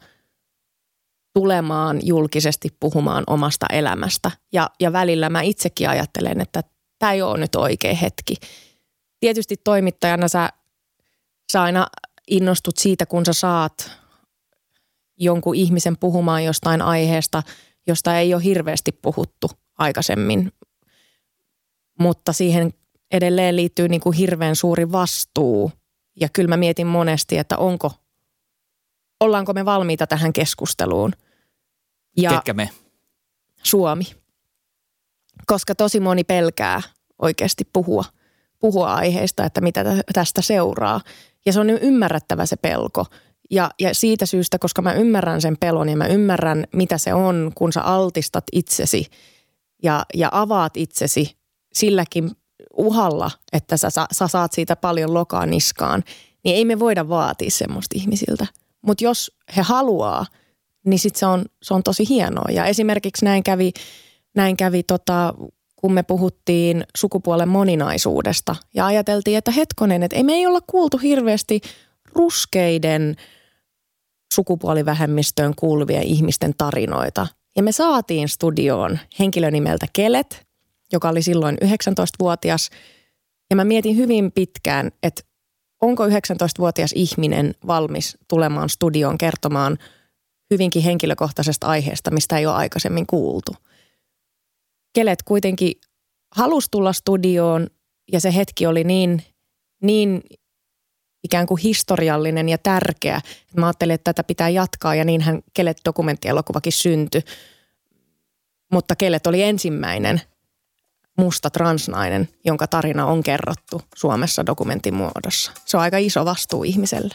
[1.35, 4.31] tulemaan julkisesti puhumaan omasta elämästä.
[4.53, 6.63] Ja, ja välillä mä itsekin ajattelen, että
[7.01, 8.35] tämä ei ole nyt oikea hetki.
[9.21, 10.53] Tietysti toimittajana sä,
[11.53, 11.87] sä aina
[12.29, 13.91] innostut siitä, kun sä saat
[15.17, 17.43] jonkun ihmisen puhumaan jostain aiheesta,
[17.87, 20.53] josta ei ole hirveästi puhuttu aikaisemmin.
[21.99, 22.75] Mutta siihen
[23.11, 25.73] edelleen liittyy niin kuin hirveän suuri vastuu.
[26.21, 27.93] Ja kyllä mä mietin monesti, että onko,
[29.21, 31.13] ollaanko me valmiita tähän keskusteluun.
[32.17, 32.71] Ja Ketkä me?
[33.63, 34.20] Suomi.
[35.47, 36.83] Koska tosi moni pelkää
[37.23, 38.05] oikeasti puhua,
[38.59, 41.01] puhua aiheesta, että mitä tästä seuraa.
[41.47, 43.07] Ja se on ymmärrettävä se pelko.
[43.51, 47.53] Ja, ja siitä syystä, koska mä ymmärrän sen pelon ja mä ymmärrän, mitä se on,
[47.55, 49.07] kun sä altistat itsesi–
[49.83, 51.37] ja, ja avaat itsesi
[51.73, 52.31] silläkin
[52.77, 56.05] uhalla, että sä, sä, saat siitä paljon lokaa niskaan,
[56.45, 58.47] niin ei me voida vaatia semmoista ihmisiltä.
[58.83, 60.27] Mutta jos he haluaa,
[60.87, 62.51] niin sit se on, se on tosi hienoa.
[62.51, 63.73] Ja esimerkiksi näin kävi,
[64.37, 65.35] näin kävi tota,
[65.77, 70.99] kun me puhuttiin sukupuolen moninaisuudesta ja ajateltiin, että hetkonen, että ei me ei olla kuultu
[70.99, 71.61] hirveästi
[72.15, 73.17] ruskeiden
[74.35, 80.47] sukupuolivähemmistöön kuuluvien ihmisten tarinoita– ja me saatiin studioon henkilö nimeltä Kelet,
[80.93, 82.71] joka oli silloin 19-vuotias.
[83.51, 85.23] Ja mä mietin hyvin pitkään, että
[85.81, 89.79] onko 19-vuotias ihminen valmis tulemaan studioon kertomaan
[90.51, 93.53] hyvinkin henkilökohtaisesta aiheesta, mistä ei ole aikaisemmin kuultu.
[94.93, 95.73] Kelet kuitenkin
[96.35, 97.67] halusi tulla studioon
[98.13, 99.23] ja se hetki oli niin,
[99.83, 100.23] niin
[101.25, 103.21] ikään kuin historiallinen ja tärkeä.
[103.57, 107.23] Mä ajattelin, että tätä pitää jatkaa ja niinhän Kelet dokumenttielokuvakin syntyi.
[108.73, 110.21] Mutta Kelet oli ensimmäinen
[111.19, 115.53] musta transnainen, jonka tarina on kerrottu Suomessa dokumentin muodossa.
[115.67, 117.15] Se on aika iso vastuu ihmiselle.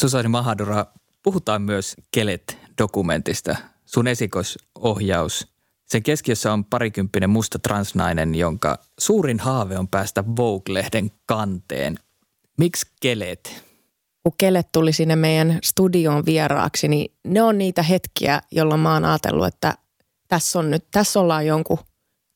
[0.00, 0.86] Susani Mahadura,
[1.22, 3.56] puhutaan myös Kelet dokumentista.
[3.84, 5.48] Sun esikoisohjaus.
[5.86, 11.98] Sen keskiössä on parikymppinen musta transnainen, jonka suurin haave on päästä Vogue-lehden kanteen.
[12.58, 13.64] Miksi kelet?
[14.22, 19.04] Kun kelet tuli sinne meidän studioon vieraaksi, niin ne on niitä hetkiä, jolloin mä oon
[19.04, 19.74] ajatellut, että
[20.28, 21.78] tässä, on nyt, tässä ollaan jonkun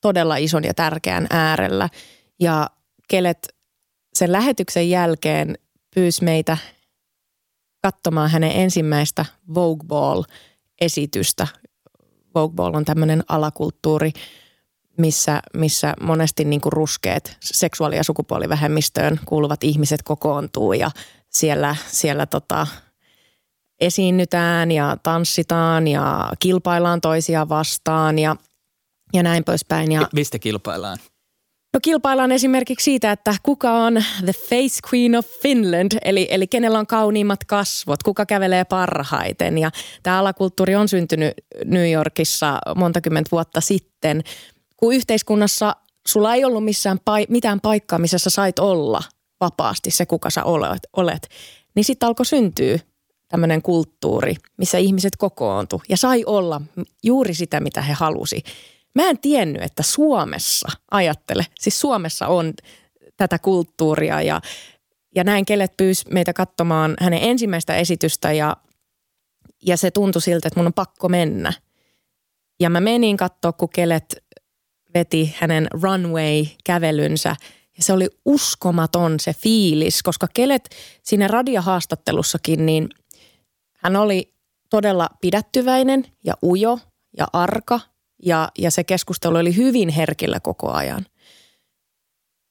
[0.00, 1.88] todella ison ja tärkeän äärellä.
[2.40, 2.70] Ja
[3.08, 3.48] kelet
[4.14, 5.58] sen lähetyksen jälkeen
[5.94, 6.56] pyysi meitä
[7.84, 11.46] katsomaan hänen ensimmäistä Vogue Ball-esitystä.
[12.34, 14.12] Vogue Ball on tämmöinen alakulttuuri,
[14.98, 20.90] missä, missä monesti niin kuin ruskeat seksuaali- ja sukupuolivähemmistöön kuuluvat ihmiset kokoontuu ja
[21.28, 22.66] siellä, siellä tota,
[23.80, 28.36] esiinnytään ja tanssitaan ja kilpaillaan toisia vastaan ja,
[29.12, 29.92] ja näin poispäin.
[29.92, 30.98] Ja, Mistä kilpaillaan?
[31.74, 36.78] No kilpaillaan esimerkiksi siitä, että kuka on the face queen of Finland, eli, eli kenellä
[36.78, 39.58] on kauniimmat kasvot, kuka kävelee parhaiten.
[39.58, 39.70] Ja
[40.02, 41.32] tämä alakulttuuri on syntynyt
[41.64, 44.22] New Yorkissa monta kymmentä vuotta sitten,
[44.76, 49.02] kun yhteiskunnassa sulla ei ollut missään pai- mitään paikkaa, missä sä sait olla
[49.40, 50.86] vapaasti se, kuka sä olet.
[50.96, 51.28] olet.
[51.74, 52.78] Niin sitten alkoi syntyä
[53.28, 56.60] tämmöinen kulttuuri, missä ihmiset kokoontu ja sai olla
[57.02, 58.42] juuri sitä, mitä he halusi.
[58.94, 62.52] Mä en tiennyt, että Suomessa, ajattele, siis Suomessa on
[63.16, 64.40] tätä kulttuuria ja,
[65.14, 68.56] ja näin Kelet pyysi meitä katsomaan hänen ensimmäistä esitystä ja,
[69.66, 71.52] ja se tuntui siltä, että mun on pakko mennä.
[72.60, 74.24] Ja mä menin katsoa, kun Kelet
[74.94, 77.36] veti hänen runway-kävelynsä
[77.76, 80.68] ja se oli uskomaton se fiilis, koska Kelet
[81.02, 82.88] siinä radiohaastattelussakin, niin
[83.76, 84.34] hän oli
[84.70, 86.78] todella pidättyväinen ja ujo
[87.18, 87.80] ja arka
[88.24, 91.06] ja, ja se keskustelu oli hyvin herkillä koko ajan.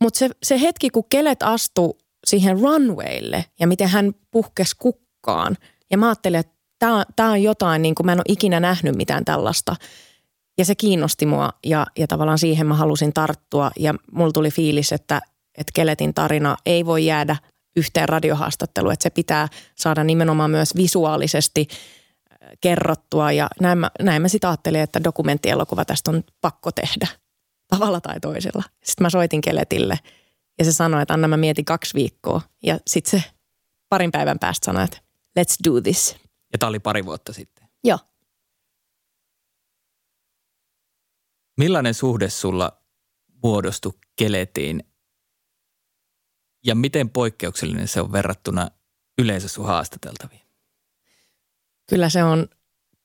[0.04, 1.94] Mutta se, se hetki, kun Kelet astui
[2.28, 5.58] siihen runwaylle ja miten hän puhkesi kukkaan
[5.92, 6.54] ja mä ajattelin, että
[7.16, 9.76] tämä on jotain, niin kuin mä en ole ikinä nähnyt mitään tällaista.
[10.58, 14.92] Ja se kiinnosti mua ja, ja tavallaan siihen mä halusin tarttua ja mulla tuli fiilis,
[14.92, 15.22] että,
[15.58, 17.36] että Keletin tarina ei voi jäädä
[17.76, 21.68] yhteen radiohaastatteluun, että se pitää saada nimenomaan myös visuaalisesti
[22.62, 27.08] kerrottua ja näin mä, näin mä sitten ajattelin, että dokumenttielokuva tästä on pakko tehdä
[27.72, 28.64] tavalla tai toisella.
[28.84, 30.00] Sitten mä soitin Keletille
[30.60, 33.32] ja se sanoi, että anna mä mietin kaksi viikkoa ja sitten se
[33.90, 34.98] parin päivän päästä sanoi, että
[35.40, 36.16] let's do this.
[36.54, 37.68] Ja tämä oli pari vuotta sitten.
[37.84, 38.00] Joo.
[41.58, 42.84] Millainen suhde sulla
[43.44, 44.84] muodostui Keletiin
[46.66, 48.72] ja miten poikkeuksellinen se on verrattuna
[49.18, 50.43] yleensä sun haastateltaviin?
[51.90, 52.48] Kyllä se on,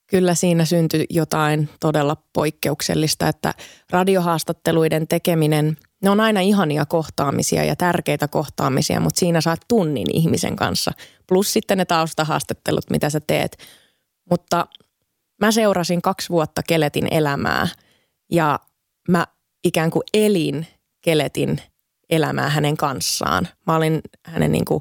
[0.06, 3.54] kyllä siinä syntyi jotain todella poikkeuksellista, että
[3.90, 10.56] radiohaastatteluiden tekeminen, ne on aina ihania kohtaamisia ja tärkeitä kohtaamisia, mutta siinä saat tunnin ihmisen
[10.56, 10.92] kanssa.
[11.26, 13.56] Plus sitten ne taustahaastattelut, mitä sä teet.
[14.30, 14.66] Mutta
[15.40, 17.68] mä seurasin kaksi vuotta Keletin elämää
[18.32, 18.60] ja
[19.08, 19.26] mä
[19.64, 20.66] ikään kuin elin
[21.00, 21.60] Keletin
[22.10, 23.48] elämää hänen kanssaan.
[23.66, 24.80] Mä olin hänen niin kuin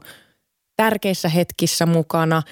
[0.76, 2.44] tärkeissä hetkissä mukana.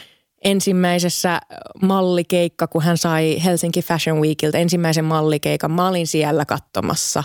[0.45, 1.39] Ensimmäisessä
[1.81, 7.23] mallikeikka, kun hän sai Helsinki Fashion Weekiltä ensimmäisen mallikeikan, mä olin siellä katsomassa.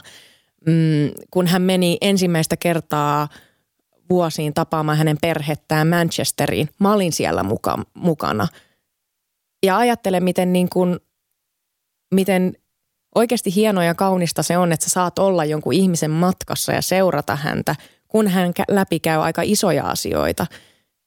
[0.67, 3.29] Mm, kun hän meni ensimmäistä kertaa
[4.11, 8.49] vuosiin tapaamaan hänen perhettään Manchesteriin, mä olin siellä muka, mukana.
[9.67, 11.01] Ja ajattelen, miten, niin kuin,
[12.15, 12.55] miten
[13.15, 17.37] Oikeasti hienoa ja kaunista se on, että sä saat olla jonkun ihmisen matkassa ja seurata
[17.37, 17.77] häntä,
[18.09, 20.47] kun hän läpikäy aika isoja asioita.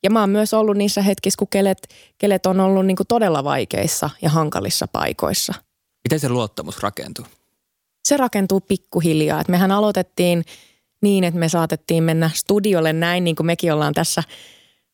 [0.04, 1.88] Ja mä oon myös ollut niissä hetkissä, kun kelet,
[2.18, 5.54] kelet on ollut niin kuin todella vaikeissa ja hankalissa paikoissa.
[6.04, 7.26] Miten se luottamus rakentuu?
[8.06, 9.42] Se rakentuu pikkuhiljaa.
[9.42, 10.46] Et mehän aloitettiin
[11.02, 14.24] niin, että me saatettiin mennä studiolle näin, niin kuin mekin ollaan tässä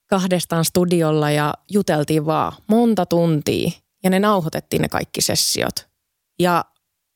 [0.07, 3.71] kahdestaan studiolla ja juteltiin vaan monta tuntia.
[4.03, 5.87] Ja ne nauhoitettiin ne kaikki sessiot.
[6.39, 6.65] Ja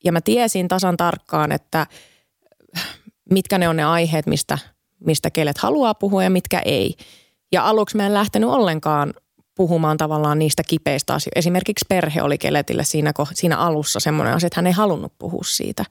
[0.03, 1.87] ja mä tiesin tasan tarkkaan, että
[3.31, 4.57] mitkä ne on ne aiheet, mistä,
[4.99, 6.95] mistä kelet haluaa puhua ja mitkä ei.
[7.53, 9.13] Ja aluksi mä en lähtenyt ollenkaan
[9.55, 11.39] puhumaan tavallaan niistä kipeistä asioista.
[11.39, 15.85] Esimerkiksi perhe oli keletille siinä, siinä alussa semmoinen asia, että hän ei halunnut puhua siitä.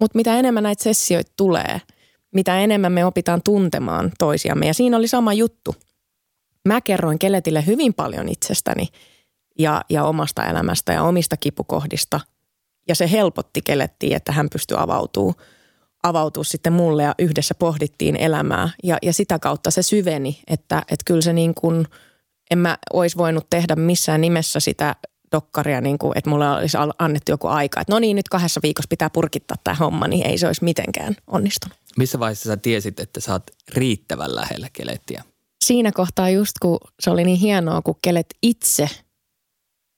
[0.00, 1.80] Mutta mitä enemmän näitä sessioita tulee,
[2.34, 4.66] mitä enemmän me opitaan tuntemaan toisiamme.
[4.66, 5.74] Ja siinä oli sama juttu.
[6.68, 8.88] Mä kerroin keletille hyvin paljon itsestäni
[9.58, 12.20] ja, ja omasta elämästä ja omista kipukohdista–
[12.88, 15.34] ja se helpotti kelettiin, että hän pystyi avautuu,
[16.04, 18.70] avautuu sitten mulle ja yhdessä pohdittiin elämää.
[18.82, 21.86] Ja, ja sitä kautta se syveni, että, että kyllä se niin kuin,
[22.50, 24.96] en mä olisi voinut tehdä missään nimessä sitä
[25.32, 28.88] dokkaria, niin kuin, että mulle olisi annettu joku aika, että no niin, nyt kahdessa viikossa
[28.88, 31.78] pitää purkittaa tämä homma, niin ei se olisi mitenkään onnistunut.
[31.98, 35.24] Missä vaiheessa sä tiesit, että sä oot riittävän lähellä kelettiä?
[35.64, 38.88] Siinä kohtaa just kun se oli niin hienoa, kun kelet itse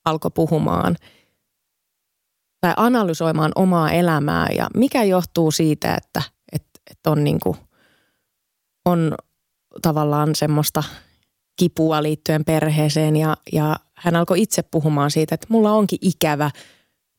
[0.05, 0.97] alkoi puhumaan–
[2.66, 7.57] tai analysoimaan omaa elämää ja mikä johtuu siitä, että, että, että on, niin kuin,
[8.85, 9.14] on
[9.83, 10.83] tavallaan semmoista
[11.57, 16.50] kipua liittyen perheeseen ja, ja hän alkoi itse puhumaan siitä, että mulla onkin ikävä,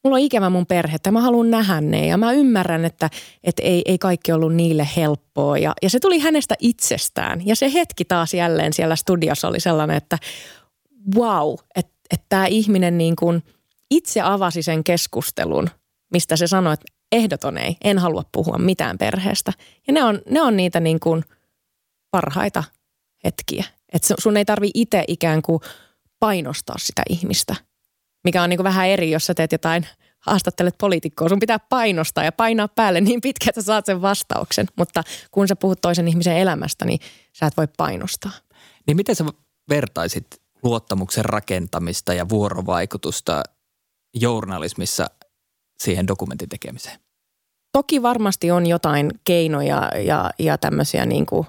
[0.04, 3.10] mulla on ikävä mun perhettä, mä haluan nähdä ne ja mä ymmärrän, että,
[3.44, 7.74] että ei, ei kaikki ollut niille helppoa ja, ja se tuli hänestä itsestään ja se
[7.74, 10.18] hetki taas jälleen siellä studiossa oli sellainen, että
[11.16, 13.44] wow, että, että tämä ihminen niin kuin–
[13.92, 15.70] itse avasi sen keskustelun,
[16.14, 19.54] mistä se sanoi, että ehdoton ei, en halua puhua mitään perheestä.
[19.88, 21.24] Ja ne on, ne on niitä niin kuin
[22.12, 22.64] parhaita
[23.24, 23.66] hetkiä.
[23.94, 25.60] Että sun ei tarvi itse ikään kuin
[26.20, 27.56] painostaa sitä ihmistä,
[28.24, 29.88] mikä on niin kuin vähän eri, jos sä teet jotain,
[30.20, 31.30] haastattelet poliitikkoa.
[31.30, 34.68] Sun pitää painostaa ja painaa päälle niin pitkään, että sä saat sen vastauksen.
[34.76, 37.00] Mutta kun sä puhut toisen ihmisen elämästä, niin
[37.34, 38.32] sä et voi painostaa.
[38.88, 39.26] Niin miten sä
[39.70, 40.28] vertaisit
[40.64, 43.44] luottamuksen rakentamista ja vuorovaikutusta
[44.14, 45.06] journalismissa
[45.84, 47.00] siihen dokumentin tekemiseen?
[47.72, 51.48] Toki varmasti on jotain keinoja ja, ja tämmöisiä niin kuin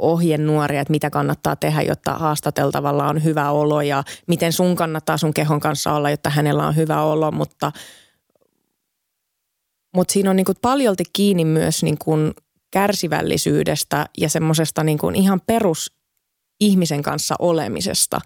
[0.00, 5.34] ohjenuoria, että mitä kannattaa tehdä, jotta haastateltavalla on hyvä olo ja miten sun kannattaa sun
[5.34, 7.72] kehon kanssa olla, jotta hänellä on hyvä olo, mutta,
[9.94, 12.32] mutta siinä on niin kuin paljolti kiinni myös niin kuin
[12.70, 15.92] kärsivällisyydestä ja semmoisesta niin kuin ihan perus
[16.60, 18.20] ihmisen kanssa olemisesta.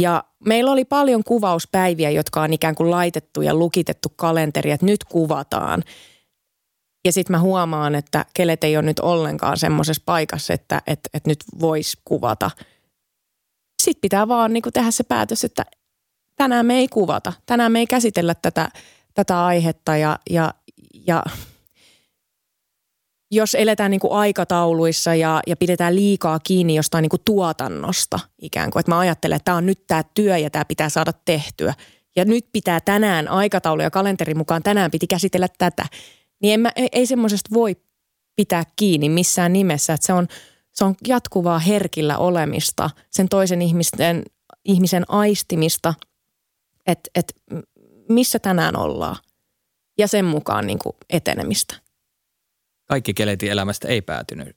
[0.00, 5.04] Ja meillä oli paljon kuvauspäiviä, jotka on ikään kuin laitettu ja lukitettu kalenteri, että nyt
[5.04, 5.84] kuvataan.
[7.04, 11.30] Ja sitten mä huomaan, että kelet ei ole nyt ollenkaan semmoisessa paikassa, että, että, että
[11.30, 12.50] nyt voisi kuvata.
[13.82, 15.66] Sitten pitää vaan niin kuin tehdä se päätös, että
[16.36, 17.32] tänään me ei kuvata.
[17.46, 18.68] Tänään me ei käsitellä tätä,
[19.14, 20.54] tätä aihetta ja, ja,
[21.06, 21.22] ja
[23.30, 28.70] jos eletään niin kuin aikatauluissa ja, ja pidetään liikaa kiinni jostain niin kuin tuotannosta ikään
[28.70, 31.74] kuin, että mä ajattelen, että tämä on nyt tämä työ ja tämä pitää saada tehtyä.
[32.16, 35.86] Ja nyt pitää tänään aikataulu ja kalenterin mukaan tänään piti käsitellä tätä.
[36.42, 37.76] Niin en mä, ei, ei semmoisesta voi
[38.36, 40.28] pitää kiinni missään nimessä, että se on,
[40.72, 44.22] se on jatkuvaa herkillä olemista, sen toisen ihmisten,
[44.64, 45.94] ihmisen aistimista,
[46.86, 47.34] että, että
[48.08, 49.16] missä tänään ollaan
[49.98, 51.89] ja sen mukaan niin kuin etenemistä
[52.90, 54.56] kaikki Keletin elämästä ei päätynyt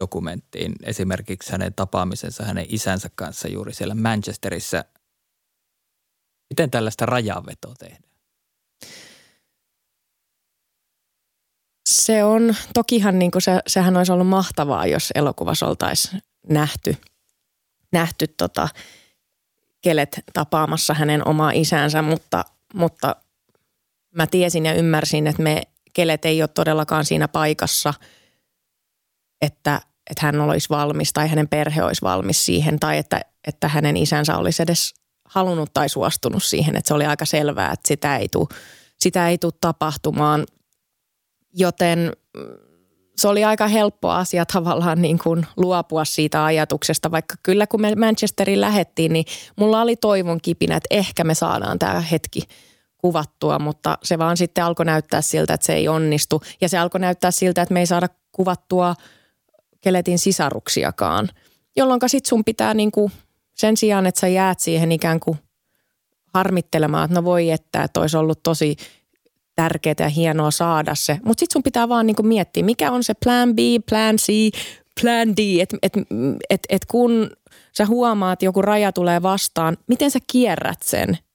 [0.00, 0.72] dokumenttiin.
[0.82, 4.84] Esimerkiksi hänen tapaamisensa hänen isänsä kanssa juuri siellä Manchesterissa.
[6.50, 8.12] Miten tällaista rajanvetoa tehdään?
[11.88, 16.96] Se on, tokihan niin kuin se, sehän olisi ollut mahtavaa, jos elokuvassa oltaisiin nähty,
[17.92, 18.68] nähty tota,
[19.82, 22.44] Kelet tapaamassa hänen omaa isänsä, mutta,
[22.74, 23.16] mutta
[24.14, 27.94] mä tiesin ja ymmärsin, että me kelet ei ole todellakaan siinä paikassa,
[29.42, 29.80] että,
[30.10, 34.36] että hän olisi valmis tai hänen perhe olisi valmis siihen tai että, että hänen isänsä
[34.36, 36.76] olisi edes halunnut tai suostunut siihen.
[36.76, 38.48] Että se oli aika selvää, että sitä ei tule,
[38.98, 40.46] sitä ei tule tapahtumaan.
[41.54, 42.42] Joten mm,
[43.16, 47.94] se oli aika helppo asia tavallaan niin kuin luopua siitä ajatuksesta, vaikka kyllä kun me
[47.94, 49.24] Manchesteriin lähettiin, niin
[49.56, 52.40] mulla oli toivon kipinä, että ehkä me saadaan tämä hetki–
[53.02, 56.42] kuvattua, mutta se vaan sitten alkoi näyttää siltä, että se ei onnistu.
[56.60, 58.94] Ja se alkoi näyttää siltä, että me ei saada kuvattua
[59.80, 61.28] Keletin sisaruksiakaan,
[61.76, 63.10] jolloin sitten sun pitää niinku
[63.54, 65.38] sen sijaan, että sä jäät siihen ikään kuin
[66.34, 68.76] harmittelemaan, että no voi että, että olisi ollut tosi
[69.56, 71.18] tärkeää ja hienoa saada se.
[71.24, 74.32] Mutta sitten sun pitää vaan niinku miettiä, mikä on se plan B, plan C,
[75.00, 75.92] plan D, että et,
[76.50, 77.30] et, et kun
[77.76, 81.18] sä huomaat, joku raja tulee vastaan, miten sä kierrät sen–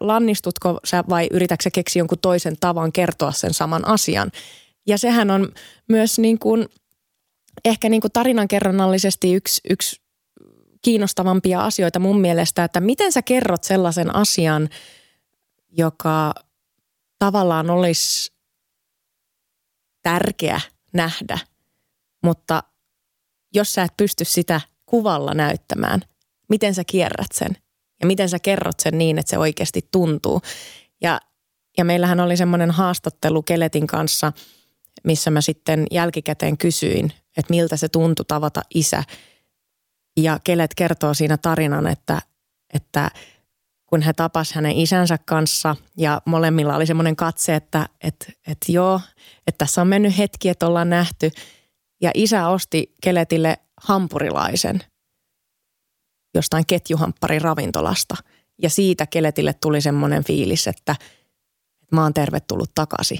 [0.00, 4.30] lannistutko sä vai yritätkö sä keksiä jonkun toisen tavan kertoa sen saman asian.
[4.86, 5.52] Ja sehän on
[5.88, 6.68] myös niin kuin,
[7.64, 10.00] ehkä niin kuin tarinankerronnallisesti yksi, yksi
[10.82, 14.68] kiinnostavampia asioita mun mielestä, että miten sä kerrot sellaisen asian,
[15.70, 16.34] joka
[17.18, 18.32] tavallaan olisi
[20.02, 20.60] tärkeä
[20.92, 21.38] nähdä,
[22.22, 22.62] mutta
[23.54, 26.00] jos sä et pysty sitä kuvalla näyttämään,
[26.48, 27.50] miten sä kierrät sen–
[28.00, 30.42] ja miten sä kerrot sen niin, että se oikeasti tuntuu.
[31.02, 31.20] Ja,
[31.78, 34.32] ja meillähän oli semmoinen haastattelu Keletin kanssa,
[35.04, 39.04] missä mä sitten jälkikäteen kysyin, että miltä se tuntui tavata isä.
[40.16, 42.22] Ja Kelet kertoo siinä tarinan, että,
[42.74, 43.10] että
[43.86, 49.00] kun he tapas hänen isänsä kanssa ja molemmilla oli semmoinen katse, että, että, että joo,
[49.46, 51.30] että tässä on mennyt hetki, että ollaan nähty.
[52.02, 54.80] Ja isä osti Keletille hampurilaisen
[56.34, 58.14] jostain ketjuhampparin ravintolasta.
[58.62, 60.92] Ja siitä Keletille tuli semmoinen fiilis, että,
[61.82, 63.18] että mä oon tervetullut takaisin.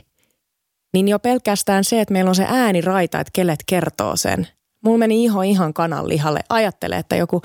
[0.93, 4.49] Niin jo pelkästään se, että meillä on se ääni raita, että Kelet kertoo sen.
[4.85, 6.41] Mulla meni iho ihan kanan lihalle.
[6.49, 7.43] Ajattele, että joku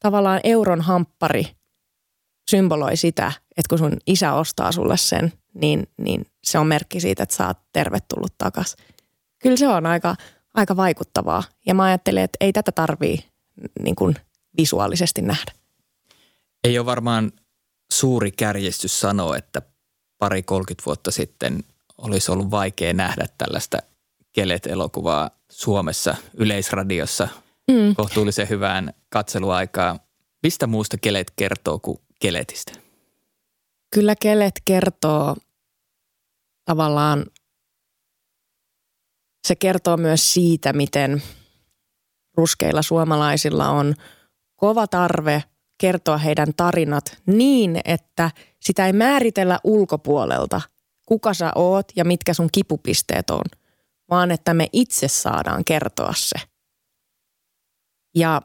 [0.00, 1.46] tavallaan euron hamppari
[2.50, 7.22] symboloi sitä, että kun sun isä ostaa sulle sen, niin, niin se on merkki siitä,
[7.22, 8.78] että sä oot tervetullut takaisin.
[9.38, 10.16] Kyllä se on aika,
[10.54, 11.42] aika vaikuttavaa.
[11.66, 13.18] Ja mä ajattelen, että ei tätä tarvii
[13.82, 14.16] niin kuin–
[14.56, 15.52] visuaalisesti nähdä.
[16.64, 17.32] Ei ole varmaan
[17.92, 19.62] suuri kärjestys sanoa, että
[20.18, 21.64] pari 30 vuotta sitten
[21.98, 23.78] olisi ollut vaikea nähdä tällaista
[24.32, 27.28] Kelet-elokuvaa Suomessa yleisradiossa
[27.70, 27.94] mm.
[27.96, 29.98] kohtuullisen hyvään katseluaikaa.
[30.42, 32.72] Mistä muusta Kelet kertoo kuin Keletistä?
[33.94, 35.36] Kyllä Kelet kertoo
[36.64, 37.26] tavallaan,
[39.46, 41.22] se kertoo myös siitä, miten
[42.36, 43.94] ruskeilla suomalaisilla on–
[44.60, 45.44] kova tarve
[45.78, 48.30] kertoa heidän tarinat niin, että
[48.60, 50.60] sitä ei määritellä ulkopuolelta,
[51.06, 53.44] kuka sä oot ja mitkä sun kipupisteet on,
[54.10, 56.36] vaan että me itse saadaan kertoa se.
[58.14, 58.42] Ja,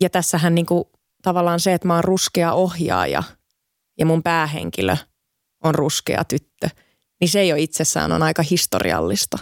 [0.00, 0.90] ja tässähän niinku
[1.22, 3.22] tavallaan se, että mä oon ruskea ohjaaja
[3.98, 4.96] ja mun päähenkilö
[5.64, 6.68] on ruskea tyttö,
[7.20, 9.38] niin se jo itsessään on aika historiallista.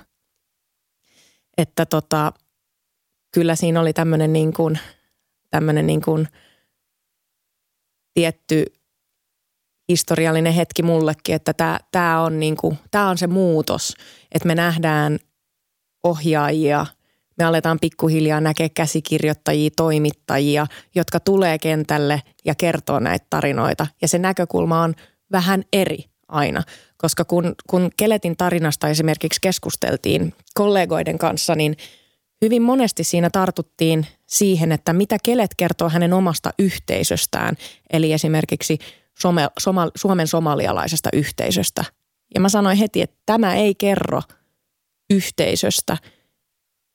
[1.59, 2.33] Että tota,
[3.35, 4.79] kyllä siinä oli tämmöinen niin kuin–
[5.51, 6.29] tämmöinen niin kuin
[8.15, 8.65] tietty
[9.89, 12.79] historiallinen hetki mullekin, että tämä, on niin kuin,
[13.09, 13.95] on se muutos,
[14.33, 15.19] että me nähdään
[16.05, 16.87] ohjaajia,
[17.39, 23.87] me aletaan pikkuhiljaa näkeä käsikirjoittajia, toimittajia, jotka tulee kentälle ja kertoo näitä tarinoita.
[24.03, 24.95] Ja se näkökulma on
[25.33, 26.63] vähän eri aina,
[26.97, 31.77] koska kun, kun Keletin tarinasta esimerkiksi keskusteltiin kollegoiden kanssa, niin
[32.43, 37.57] hyvin monesti siinä tartuttiin siihen, että mitä Kelet kertoo hänen omasta yhteisöstään,
[37.93, 38.79] eli esimerkiksi
[39.19, 41.85] some, soma, Suomen somalialaisesta yhteisöstä.
[42.35, 44.23] Ja mä sanoin heti, että tämä ei kerro
[45.11, 45.97] yhteisöstä,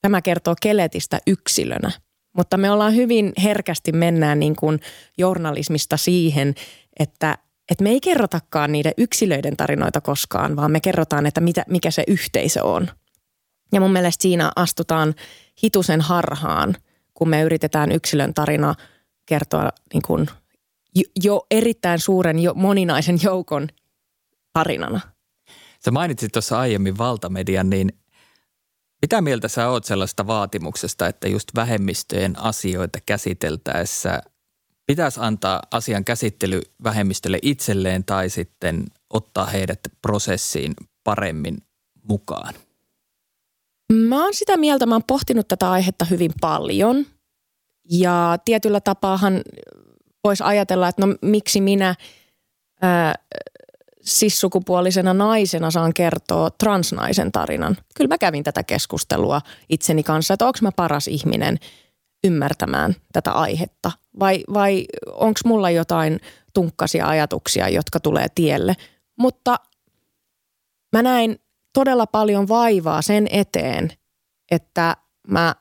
[0.02, 1.92] tämä kertoo Keletistä yksilönä.
[2.38, 4.80] Mutta me ollaan hyvin herkästi mennään niin kuin
[5.18, 6.56] journalismista siihen,
[7.00, 7.38] että,
[7.72, 12.04] että me ei kerrotakaan niiden yksilöiden tarinoita koskaan, vaan me kerrotaan, että mitä, mikä se
[12.08, 12.88] yhteisö on.
[13.74, 15.16] Ja mun mielestä siinä astutaan
[15.64, 16.76] hitusen harhaan,
[17.16, 18.76] kun me yritetään yksilön tarina
[19.26, 20.28] kertoa niin kuin
[21.24, 23.68] jo erittäin suuren, jo moninaisen joukon
[24.53, 24.99] tarinana.
[25.86, 27.89] Sä mainitsit tuossa aiemmin valtamedian, niin
[29.01, 34.22] mitä mieltä sä oot sellaista vaatimuksesta, että just vähemmistöjen asioita käsiteltäessä
[34.86, 41.57] pitäisi antaa asian käsittely vähemmistölle itselleen tai sitten ottaa heidät prosessiin paremmin
[42.09, 42.53] mukaan?
[43.94, 47.06] Mä oon sitä mieltä, mä oon pohtinut tätä aihetta hyvin paljon
[47.92, 49.42] ja tietyllä tapaahan
[50.24, 51.96] voisi ajatella, että no miksi minä
[52.82, 53.16] ää,
[54.02, 57.78] sissukupuolisena naisena saan kertoa transnaisen tarinan.
[57.96, 61.58] Kyllä mä kävin tätä keskustelua itseni kanssa, että onko mä paras ihminen
[62.24, 66.20] ymmärtämään tätä aihetta vai, vai onko mulla jotain
[66.54, 68.76] tunkkasia ajatuksia, jotka tulee tielle.
[69.20, 69.60] Mutta
[70.94, 71.40] mä näin
[71.76, 73.91] todella paljon vaivaa sen eteen,
[74.51, 74.97] että
[75.28, 75.55] mä,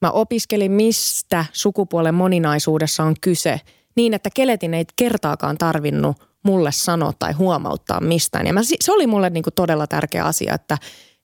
[0.00, 3.60] mä opiskelin, mistä sukupuolen moninaisuudessa on kyse
[3.96, 8.46] niin, että Keletin ei kertaakaan tarvinnut mulle sanoa tai huomauttaa mistään.
[8.46, 10.74] Ja mä, se oli mulle niin kuin todella tärkeä asia, että,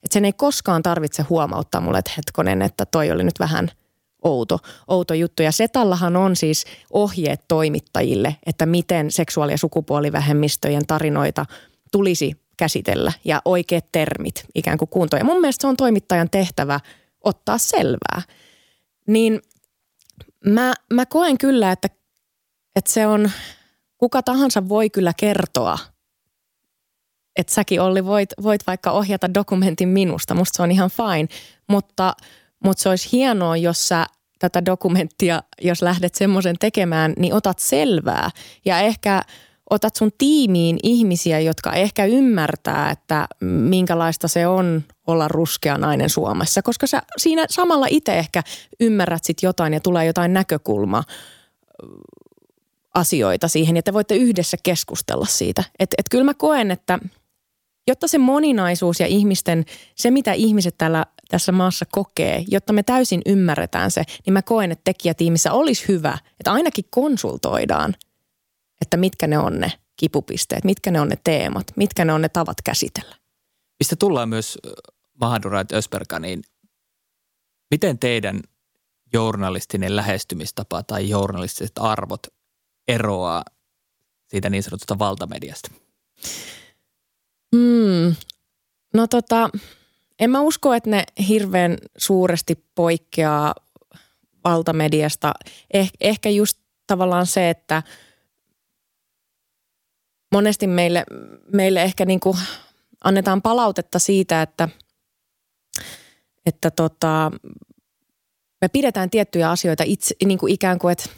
[0.02, 3.70] että sen ei koskaan tarvitse huomauttaa mulle, että hetkonen, että toi oli nyt vähän
[4.24, 4.58] outo,
[4.88, 5.42] outo juttu.
[5.42, 11.46] Ja Setallahan on siis ohjeet toimittajille, että miten seksuaali- ja sukupuolivähemmistöjen tarinoita
[11.92, 15.20] tulisi käsitellä ja oikeat termit ikään kuin kuntoon.
[15.20, 16.80] Ja mun mielestä se on toimittajan tehtävä
[17.24, 18.22] ottaa selvää.
[19.09, 19.40] Niin
[20.46, 21.88] mä, mä koen kyllä, että,
[22.76, 23.30] että se on,
[23.98, 25.78] kuka tahansa voi kyllä kertoa,
[27.36, 31.28] että säkin Olli voit, voit vaikka ohjata dokumentin minusta, musta se on ihan fine,
[31.68, 32.14] mutta,
[32.64, 34.07] mutta se olisi hienoa, jos sä
[34.38, 38.30] tätä dokumenttia, jos lähdet semmoisen tekemään, niin otat selvää
[38.64, 39.22] ja ehkä
[39.70, 46.62] otat sun tiimiin ihmisiä, jotka ehkä ymmärtää, että minkälaista se on olla ruskea nainen Suomessa,
[46.62, 48.42] koska sä siinä samalla itse ehkä
[48.80, 51.04] ymmärrät sit jotain ja tulee jotain näkökulma
[52.94, 55.64] asioita siihen ja te voitte yhdessä keskustella siitä.
[55.78, 56.98] Että et kyllä mä koen, että
[57.88, 59.64] jotta se moninaisuus ja ihmisten,
[59.94, 64.72] se mitä ihmiset täällä tässä maassa kokee, jotta me täysin ymmärretään se, niin mä koen,
[64.72, 67.94] että tekijätiimissä olisi hyvä, että ainakin konsultoidaan,
[68.81, 72.29] että mitkä ne on ne kipupisteet, mitkä ne on ne teemat, mitkä ne on ne
[72.29, 73.16] tavat käsitellä.
[73.79, 74.59] Mistä tullaan myös
[75.20, 76.43] Mahadura Ösperka, niin
[77.70, 78.41] miten teidän
[79.12, 82.27] journalistinen lähestymistapa tai journalistiset arvot
[82.89, 83.45] eroaa
[84.29, 85.70] siitä niin sanotusta valtamediasta?
[87.57, 88.14] Hmm.
[88.95, 89.51] No tota,
[90.18, 93.55] en mä usko, että ne hirveän suuresti poikkeaa
[94.45, 95.35] valtamediasta.
[95.72, 97.83] Eh, ehkä just tavallaan se, että
[100.33, 101.05] monesti meille,
[101.53, 102.39] meille ehkä niin kuin
[103.05, 104.68] annetaan palautetta siitä, että,
[106.47, 107.31] että tota,
[108.61, 111.05] me pidetään tiettyjä asioita itse, niin kuin ikään kuin, että–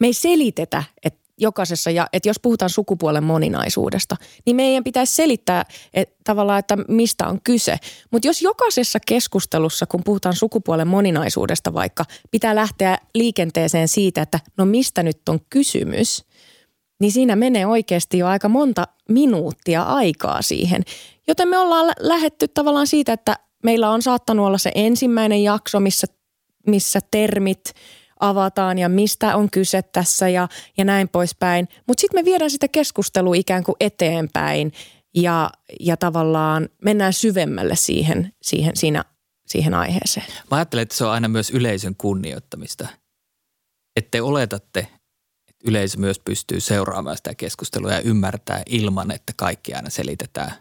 [0.00, 4.16] me ei selitetä, että jokaisessa, ja että jos puhutaan sukupuolen moninaisuudesta,
[4.46, 5.64] niin meidän pitäisi selittää
[5.94, 7.76] että tavallaan, että mistä on kyse.
[8.10, 14.64] Mutta jos jokaisessa keskustelussa, kun puhutaan sukupuolen moninaisuudesta vaikka, pitää lähteä liikenteeseen siitä, että no
[14.64, 16.24] mistä nyt on kysymys,
[17.00, 20.82] niin siinä menee oikeasti jo aika monta minuuttia aikaa siihen.
[21.28, 26.06] Joten me ollaan lähetty tavallaan siitä, että meillä on saattanut olla se ensimmäinen jakso, missä,
[26.66, 27.60] missä termit–
[28.20, 31.68] avataan ja mistä on kyse tässä ja, ja näin poispäin.
[31.86, 34.72] Mutta sitten me viedään sitä keskustelua ikään kuin eteenpäin
[35.14, 39.04] ja, ja tavallaan mennään syvemmälle siihen, siihen, siinä,
[39.46, 40.26] siihen aiheeseen.
[40.50, 42.88] Mä ajattelen, että se on aina myös yleisön kunnioittamista.
[43.96, 44.86] Että te oletatte,
[45.64, 50.52] yleisö myös pystyy seuraamaan sitä keskustelua ja ymmärtää ilman, että kaikki aina selitetään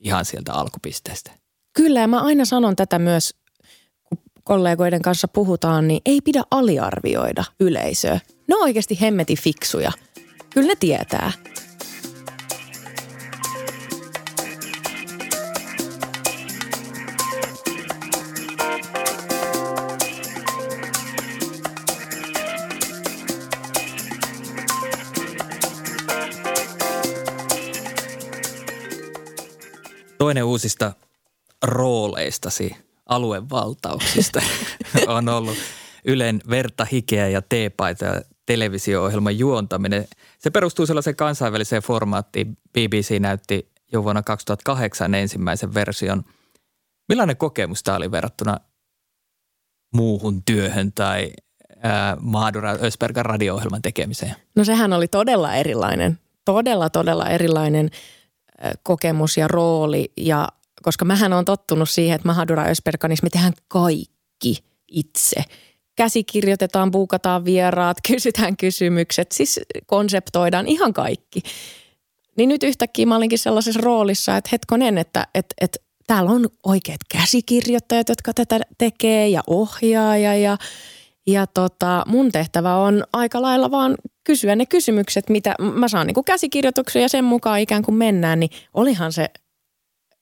[0.00, 1.30] ihan sieltä alkupisteestä.
[1.76, 3.34] Kyllä ja mä aina sanon tätä myös
[4.44, 8.20] kollegoiden kanssa puhutaan, niin ei pidä aliarvioida yleisöä.
[8.48, 9.92] Ne on oikeasti hemmeti fiksuja.
[10.50, 11.32] Kyllä ne tietää.
[30.32, 30.92] Toinen uusista
[31.64, 32.76] rooleistasi,
[33.06, 34.42] aluevaltauksista,
[35.06, 35.56] on ollut
[36.04, 40.08] Ylen verta, hikeä ja teepaita ja televisio-ohjelman juontaminen.
[40.38, 42.58] Se perustuu sellaiseen kansainväliseen formaattiin.
[42.72, 46.22] BBC näytti jo vuonna 2008 ensimmäisen version.
[47.08, 48.56] Millainen kokemus tämä oli verrattuna
[49.94, 51.32] muuhun työhön tai
[51.82, 54.34] ää, Mahadura Öspergan radio-ohjelman tekemiseen?
[54.56, 57.90] No sehän oli todella erilainen, todella todella erilainen
[58.82, 60.48] kokemus ja rooli ja
[60.82, 65.42] koska mähän on tottunut siihen, että Mahadura Ösperkanissa me tehdään kaikki itse.
[65.96, 71.42] Käsikirjoitetaan, buukataan vieraat, kysytään kysymykset, siis konseptoidaan ihan kaikki.
[72.36, 77.00] Niin nyt yhtäkkiä mä olinkin sellaisessa roolissa, että hetkonen, että, että, että täällä on oikeat
[77.08, 80.56] käsikirjoittajat, jotka tätä tekee ja ohjaaja ja, ja
[81.54, 83.94] tota, mun tehtävä on aika lailla vaan
[84.24, 88.50] kysyä ne kysymykset, mitä mä saan niin käsikirjoituksia ja sen mukaan ikään kuin mennään, niin
[88.74, 89.28] olihan se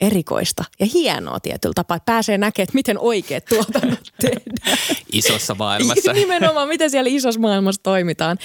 [0.01, 4.79] erikoista ja hienoa tietyllä tapaa, että pääsee näkemään, että miten oikeat tuotannot tehdään.
[5.13, 6.13] Isossa maailmassa.
[6.23, 8.39] Nimenomaan, miten siellä isossa maailmassa toimitaan.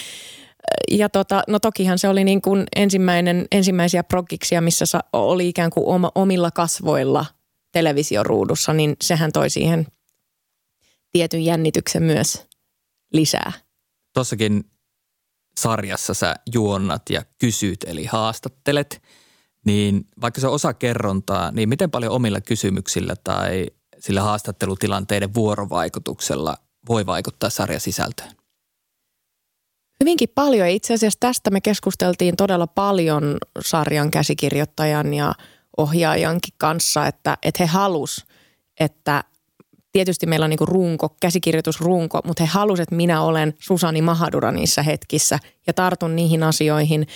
[0.91, 5.86] Ja tota, no tokihan se oli niin kuin ensimmäinen, ensimmäisiä progiksia, missä oli ikään kuin
[5.88, 7.26] oma, omilla kasvoilla
[7.72, 9.88] televisioruudussa, niin sehän toi siihen
[11.16, 12.47] tietyn jännityksen myös
[13.13, 13.51] lisää.
[14.13, 14.63] Tossakin
[15.57, 19.01] sarjassa sä juonnat ja kysyt, eli haastattelet,
[19.66, 23.66] niin vaikka se on osa kerrontaa, niin miten paljon omilla kysymyksillä tai
[23.99, 26.57] sillä haastattelutilanteiden vuorovaikutuksella
[26.88, 28.32] voi vaikuttaa sarjan sisältöön?
[29.99, 30.68] Hyvinkin paljon.
[30.68, 35.34] Itse asiassa tästä me keskusteltiin todella paljon sarjan käsikirjoittajan ja
[35.78, 38.26] ohjaajankin kanssa, että, että he halus,
[38.80, 39.24] että
[39.95, 44.83] tietysti meillä on niin runko, käsikirjoitusrunko, mutta he halusivat, että minä olen Susani Mahadura niissä
[44.83, 45.39] hetkissä.
[45.67, 47.07] Ja tartun niihin asioihin,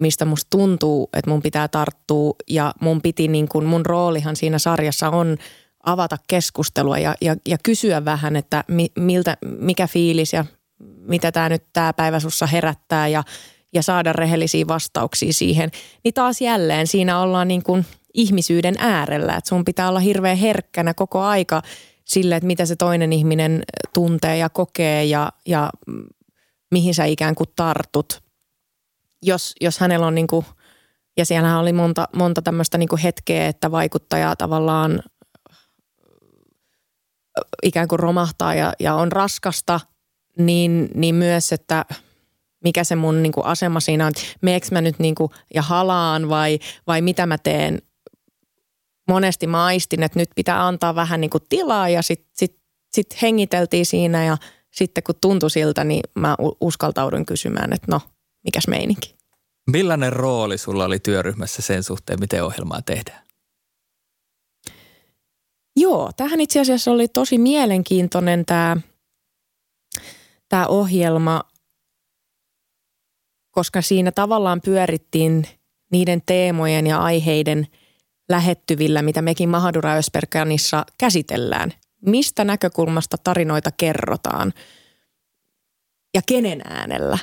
[0.00, 2.34] mistä musta tuntuu, että mun pitää tarttua.
[2.48, 5.36] Ja mun piti niin kuin, mun roolihan siinä sarjassa on
[5.84, 10.44] avata keskustelua ja, ja, ja kysyä vähän, että mi, miltä, mikä fiilis ja
[10.98, 13.24] mitä tämä nyt tämä päivä sussa herättää ja,
[13.74, 15.70] ja saada rehellisiä vastauksia siihen.
[16.04, 20.94] Niin taas jälleen siinä ollaan niin kuin ihmisyyden äärellä, että sun pitää olla hirveän herkkänä
[20.94, 21.62] koko aika
[22.10, 23.62] sille, että mitä se toinen ihminen
[23.94, 25.70] tuntee ja kokee ja, ja
[26.70, 28.22] mihin sä ikään kuin tartut.
[29.22, 30.46] Jos, jos hänellä on niin kuin,
[31.16, 35.02] ja siellähän oli monta, monta tämmöistä niin kuin hetkeä, että vaikuttaja tavallaan
[37.62, 39.80] ikään kuin romahtaa ja, ja on raskasta,
[40.38, 41.84] niin, niin myös, että
[42.64, 46.28] mikä se mun niin kuin asema siinä on, meekö mä nyt niin kuin, ja halaan
[46.28, 47.82] vai, vai mitä mä teen
[49.10, 52.56] monesti mä aistin, että nyt pitää antaa vähän niin kuin tilaa ja sitten sit,
[52.92, 54.36] sit hengiteltiin siinä ja
[54.70, 58.00] sitten kun tuntui siltä, niin mä uskaltaudun kysymään, että no,
[58.44, 59.14] mikäs meininki.
[59.70, 63.26] Millainen rooli sulla oli työryhmässä sen suhteen, miten ohjelmaa tehdään?
[65.76, 68.76] Joo, tähän itse asiassa oli tosi mielenkiintoinen tämä,
[70.48, 71.42] tämä ohjelma,
[73.50, 75.46] koska siinä tavallaan pyörittiin
[75.92, 77.66] niiden teemojen ja aiheiden–
[78.30, 81.72] lähettyvillä, mitä mekin Mahadura Ösperkanissa käsitellään.
[82.06, 84.52] Mistä näkökulmasta tarinoita kerrotaan
[86.14, 87.18] ja kenen äänellä.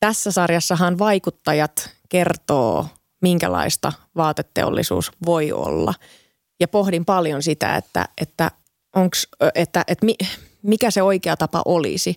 [0.00, 2.86] Tässä sarjassahan vaikuttajat kertoo,
[3.22, 5.94] minkälaista vaateteollisuus voi olla.
[6.60, 8.50] Ja pohdin paljon sitä, että, että,
[8.96, 10.06] onks, että, että
[10.62, 12.16] mikä se oikea tapa olisi.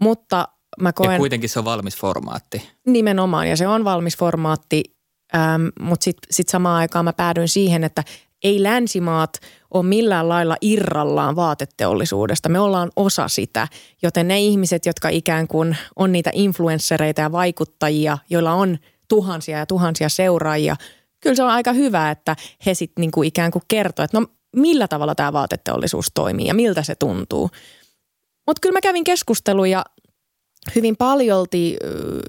[0.00, 0.48] Mutta
[0.80, 1.12] mä koen...
[1.12, 2.68] Ja kuitenkin se on valmis formaatti.
[2.86, 4.96] Nimenomaan, ja se on valmis formaatti
[5.34, 8.04] Ähm, Mutta sitten sit samaan aikaan mä päädyin siihen, että
[8.42, 12.48] ei länsimaat ole millään lailla irrallaan vaateteollisuudesta.
[12.48, 13.68] Me ollaan osa sitä,
[14.02, 18.78] joten ne ihmiset, jotka ikään kuin on niitä influenssereita ja vaikuttajia, joilla on
[19.08, 20.76] tuhansia ja tuhansia seuraajia,
[21.20, 24.26] kyllä se on aika hyvä, että he sitten niinku ikään kuin kertoo, että no
[24.56, 27.50] millä tavalla tämä vaateteollisuus toimii ja miltä se tuntuu.
[28.46, 29.84] Mutta kyllä mä kävin keskusteluja
[30.74, 31.76] hyvin paljolti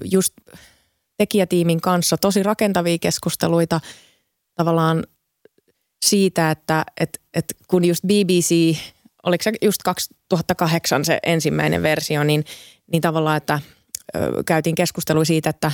[0.04, 0.32] just–
[1.16, 3.80] tekijätiimin kanssa tosi rakentavia keskusteluita
[4.54, 5.04] tavallaan
[6.04, 8.76] siitä, että et, et kun just BBC,
[9.22, 12.44] oliko se just 2008 se ensimmäinen versio, niin,
[12.92, 13.60] niin tavallaan, että
[14.16, 15.72] ö, käytiin keskustelua siitä, että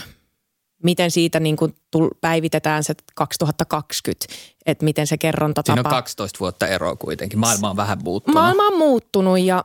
[0.82, 1.74] miten siitä niin kuin
[2.20, 4.34] päivitetään se 2020,
[4.66, 7.38] että miten se kerronta Siinä on 12 vuotta eroa kuitenkin.
[7.38, 8.34] Maailma on vähän muuttunut.
[8.34, 9.64] Maailma on muuttunut ja,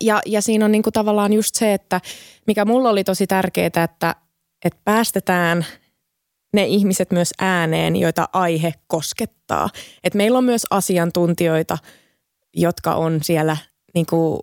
[0.00, 2.00] ja, ja siinä on niin kuin tavallaan just se, että
[2.46, 4.14] mikä mulla oli tosi tärkeää, että
[4.64, 5.66] että päästetään
[6.52, 9.68] ne ihmiset myös ääneen, joita aihe koskettaa.
[10.04, 11.78] Et meillä on myös asiantuntijoita,
[12.56, 13.56] jotka on siellä
[13.94, 14.40] niin kuin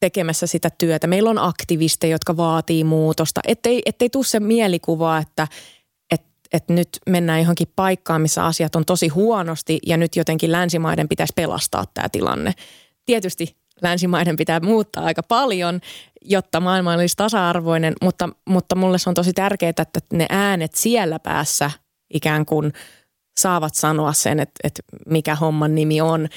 [0.00, 1.06] tekemässä sitä työtä.
[1.06, 3.40] Meillä on aktivisteja, jotka vaatii muutosta.
[3.46, 5.48] Ettei, ettei tule se mielikuva, että
[6.10, 6.22] et,
[6.52, 11.32] että nyt mennään johonkin paikkaan, missä asiat on tosi huonosti ja nyt jotenkin länsimaiden pitäisi
[11.36, 12.52] pelastaa tämä tilanne.
[13.06, 15.80] Tietysti länsimaiden pitää muuttaa aika paljon,
[16.22, 21.18] jotta maailma olisi tasa-arvoinen, mutta, mutta mulle se on tosi tärkeää, että ne äänet siellä
[21.18, 21.70] päässä
[22.14, 22.72] ikään kuin
[23.40, 26.28] saavat sanoa sen, että, että mikä homman nimi on.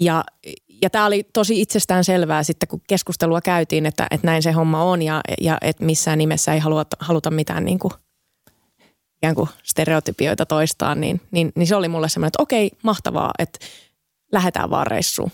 [0.00, 0.24] Ja,
[0.82, 4.82] ja tämä oli tosi itsestään selvää sitten, kun keskustelua käytiin, että, että näin se homma
[4.82, 7.92] on ja, ja että missään nimessä ei haluta, haluta mitään niin kuin,
[9.16, 13.58] ikään kuin stereotypioita toistaa, niin, niin, niin se oli mulle semmoinen, että okei, mahtavaa, että
[14.32, 15.30] lähdetään vaan reissuun.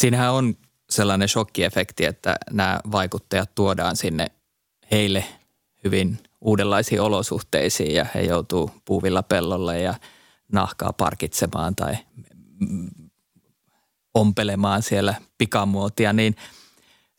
[0.00, 0.54] Siinähän on
[0.92, 4.26] sellainen shokkiefekti, että nämä vaikuttajat tuodaan sinne
[4.90, 5.24] heille
[5.84, 9.94] hyvin uudenlaisiin olosuhteisiin ja he joutuu puuvilla pellolle ja
[10.52, 11.96] nahkaa parkitsemaan tai
[14.14, 16.36] ompelemaan siellä pikamuotia, niin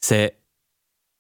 [0.06, 0.38] se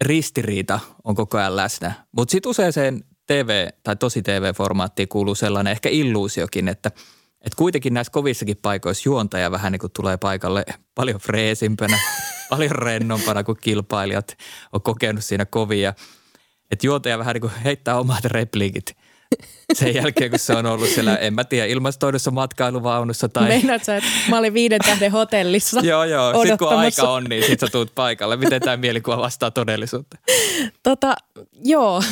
[0.01, 1.91] ristiriita on koko ajan läsnä.
[2.11, 6.91] Mutta sitten usein TV- tai tosi TV-formaattiin kuuluu sellainen ehkä illuusiokin, että–
[7.43, 10.65] että kuitenkin näissä kovissakin paikoissa juontaja vähän niin kuin tulee paikalle
[10.95, 11.99] paljon freesimpänä,
[12.49, 14.37] paljon rennompana kuin kilpailijat
[14.73, 15.93] on kokenut siinä kovia.
[16.71, 18.95] Että juontaja vähän niin kuin heittää omat repliikit
[19.73, 23.47] sen jälkeen, kun se on ollut siellä, en mä tiedä, ilmastoidussa matkailuvaunussa tai...
[23.47, 26.33] Meinaat sä, että mä olin viiden tähden hotellissa Joo, joo.
[26.33, 28.37] Sitten kun aika on, niin sit sä tuut paikalle.
[28.37, 30.17] Miten tämä mielikuva vastaa todellisuutta?
[30.83, 31.15] Tota,
[31.63, 32.03] joo.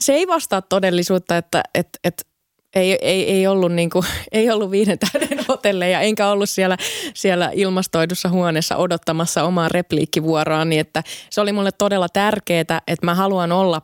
[0.00, 2.26] Se ei vastaa todellisuutta, että et, et
[2.74, 6.76] ei, ei, ei, ollut niin kuin, ei ollut viiden tähden hotelleja, enkä ollut siellä,
[7.14, 13.14] siellä ilmastoidussa huoneessa odottamassa omaa repliikkivuoroa, niin että se oli mulle todella tärkeää, että mä
[13.14, 13.82] haluan olla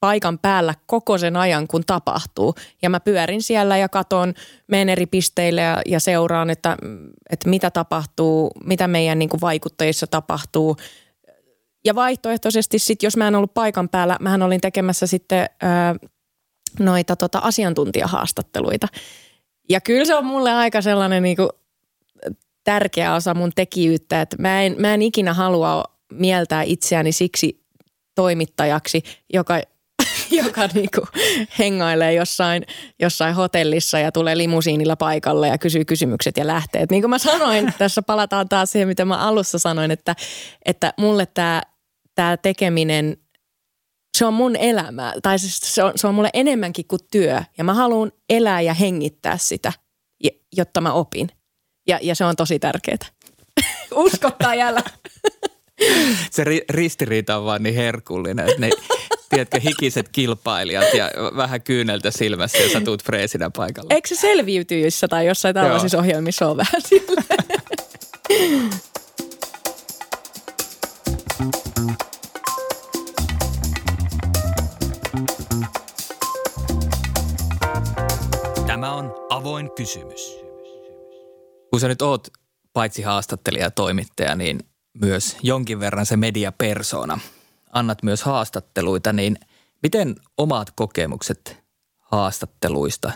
[0.00, 2.54] paikan päällä koko sen ajan, kun tapahtuu.
[2.82, 4.34] Ja mä pyörin siellä ja katon,
[4.66, 6.76] menen eri pisteille ja, ja seuraan, että,
[7.30, 10.76] että mitä tapahtuu, mitä meidän niin kuin vaikuttajissa tapahtuu.
[11.84, 15.46] Ja vaihtoehtoisesti sitten, jos mä en ollut paikan päällä, mähän olin tekemässä sitten...
[15.62, 15.94] Ää,
[16.78, 18.86] noita tota, asiantuntijahaastatteluita.
[19.68, 21.48] Ja kyllä se on mulle aika sellainen niin kuin,
[22.64, 27.60] tärkeä osa mun tekijyyttä, että mä en, mä en ikinä halua mieltää itseäni siksi
[28.14, 29.02] toimittajaksi,
[29.32, 29.60] joka,
[30.44, 31.06] joka niinku
[31.58, 32.66] hengailee jossain,
[33.00, 36.82] jossain hotellissa ja tulee limusiinilla paikalle ja kysyy kysymykset ja lähtee.
[36.82, 40.16] Et niin kuin mä sanoin, tässä palataan taas siihen, mitä mä alussa sanoin, että,
[40.64, 41.62] että mulle tämä
[42.14, 43.16] tää tekeminen–
[44.20, 47.42] se on mun elämää, tai siis se on, se on mulle enemmänkin kuin työ.
[47.58, 49.72] Ja mä haluan elää ja hengittää sitä,
[50.56, 51.28] jotta mä opin.
[51.88, 52.98] Ja, ja se on tosi tärkeää.
[53.94, 54.90] Uskottaa jälleen.
[56.30, 58.70] se ri, ristiriita on vaan niin herkullinen, että ne,
[59.28, 63.94] tiedätkö, hikiset kilpailijat ja vähän kyyneltä silmässä ja sä tuut freesinä paikalle.
[63.94, 67.26] Eikö se selviytyissä tai jossain tällaisissa ohjelmissa ole vähän silleen?
[78.80, 80.36] Tämä on avoin kysymys.
[81.70, 82.28] Kun sä nyt oot
[82.72, 84.60] paitsi haastattelija ja toimittaja, niin
[85.00, 87.18] myös jonkin verran se mediapersona.
[87.72, 89.36] Annat myös haastatteluita, niin
[89.82, 91.56] miten omat kokemukset
[91.98, 93.12] haastatteluista,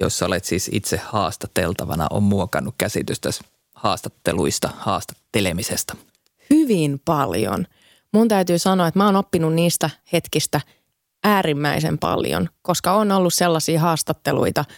[0.00, 3.30] joissa olet siis itse haastateltavana, on muokannut käsitystä
[3.74, 5.96] haastatteluista, haastattelemisesta?
[6.50, 7.66] Hyvin paljon.
[8.12, 10.60] Mun täytyy sanoa, että mä oon oppinut niistä hetkistä
[11.24, 14.64] äärimmäisen paljon, koska on ollut sellaisia haastatteluita–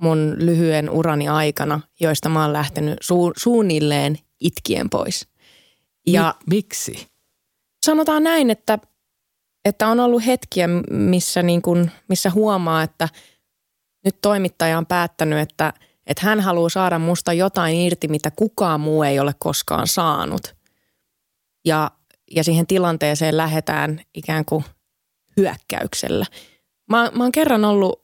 [0.00, 5.28] mun lyhyen urani aikana, joista mä oon lähtenyt su- suunnilleen itkien pois.
[6.06, 7.06] Ja Mi- miksi?
[7.86, 8.78] Sanotaan näin, että,
[9.64, 13.08] että on ollut hetkiä, missä, niin kun, missä huomaa, että
[14.04, 15.72] nyt toimittaja on päättänyt, että,
[16.06, 20.54] että hän haluaa saada musta jotain irti, mitä kukaan muu ei ole koskaan saanut.
[21.64, 21.90] Ja,
[22.30, 24.64] ja siihen tilanteeseen lähdetään ikään kuin
[25.36, 26.26] hyökkäyksellä.
[26.90, 28.00] Mä, mä oon kerran ollut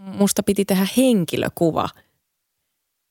[0.00, 1.88] musta piti tehdä henkilökuva.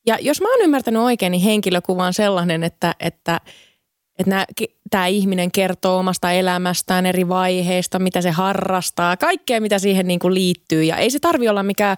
[0.07, 3.41] Ja jos mä oon ymmärtänyt oikein, niin henkilökuva on sellainen, että, että,
[4.19, 4.45] että
[4.89, 10.33] tämä ihminen kertoo omasta elämästään eri vaiheista, mitä se harrastaa, kaikkea mitä siihen niin kuin
[10.33, 10.83] liittyy.
[10.83, 11.97] Ja ei se tarvi olla mikään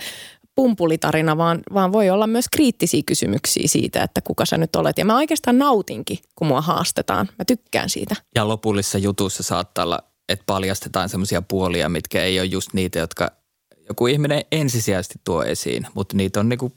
[0.56, 4.98] pumpulitarina, vaan, vaan voi olla myös kriittisiä kysymyksiä siitä, että kuka sä nyt olet.
[4.98, 7.30] Ja mä oikeastaan nautinkin, kun mua haastetaan.
[7.40, 8.16] Mä tykkään siitä.
[8.36, 13.41] Ja lopullisessa jutussa saattaa olla, että paljastetaan semmoisia puolia, mitkä ei ole just niitä, jotka
[13.90, 16.72] joku ihminen ensisijaisesti tuo esiin, mutta niitä on niinku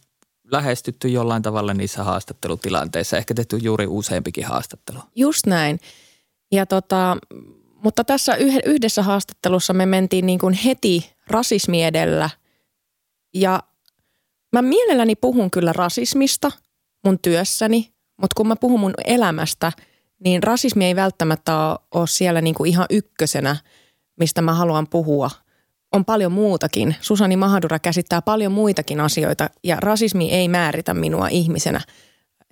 [0.53, 4.99] lähestytty jollain tavalla niissä haastattelutilanteissa, ehkä tehty juuri useampikin haastattelu.
[5.17, 5.81] Just näin.
[6.53, 7.17] Ja tota,
[7.85, 8.37] mutta tässä
[8.67, 12.31] yhdessä haastattelussa me mentiin niin kuin heti rasismi edellä.
[13.35, 13.63] Ja
[14.53, 16.53] mä mielelläni puhun kyllä rasismista
[17.05, 19.73] mun työssäni, mutta kun mä puhun mun elämästä,
[20.25, 23.57] niin rasismi ei välttämättä ole siellä niin kuin ihan ykkösenä,
[24.21, 25.31] mistä mä haluan puhua–
[25.95, 26.97] on paljon muutakin.
[27.01, 31.81] Susani Mahadura käsittää paljon muitakin asioita ja rasismi ei määritä minua ihmisenä.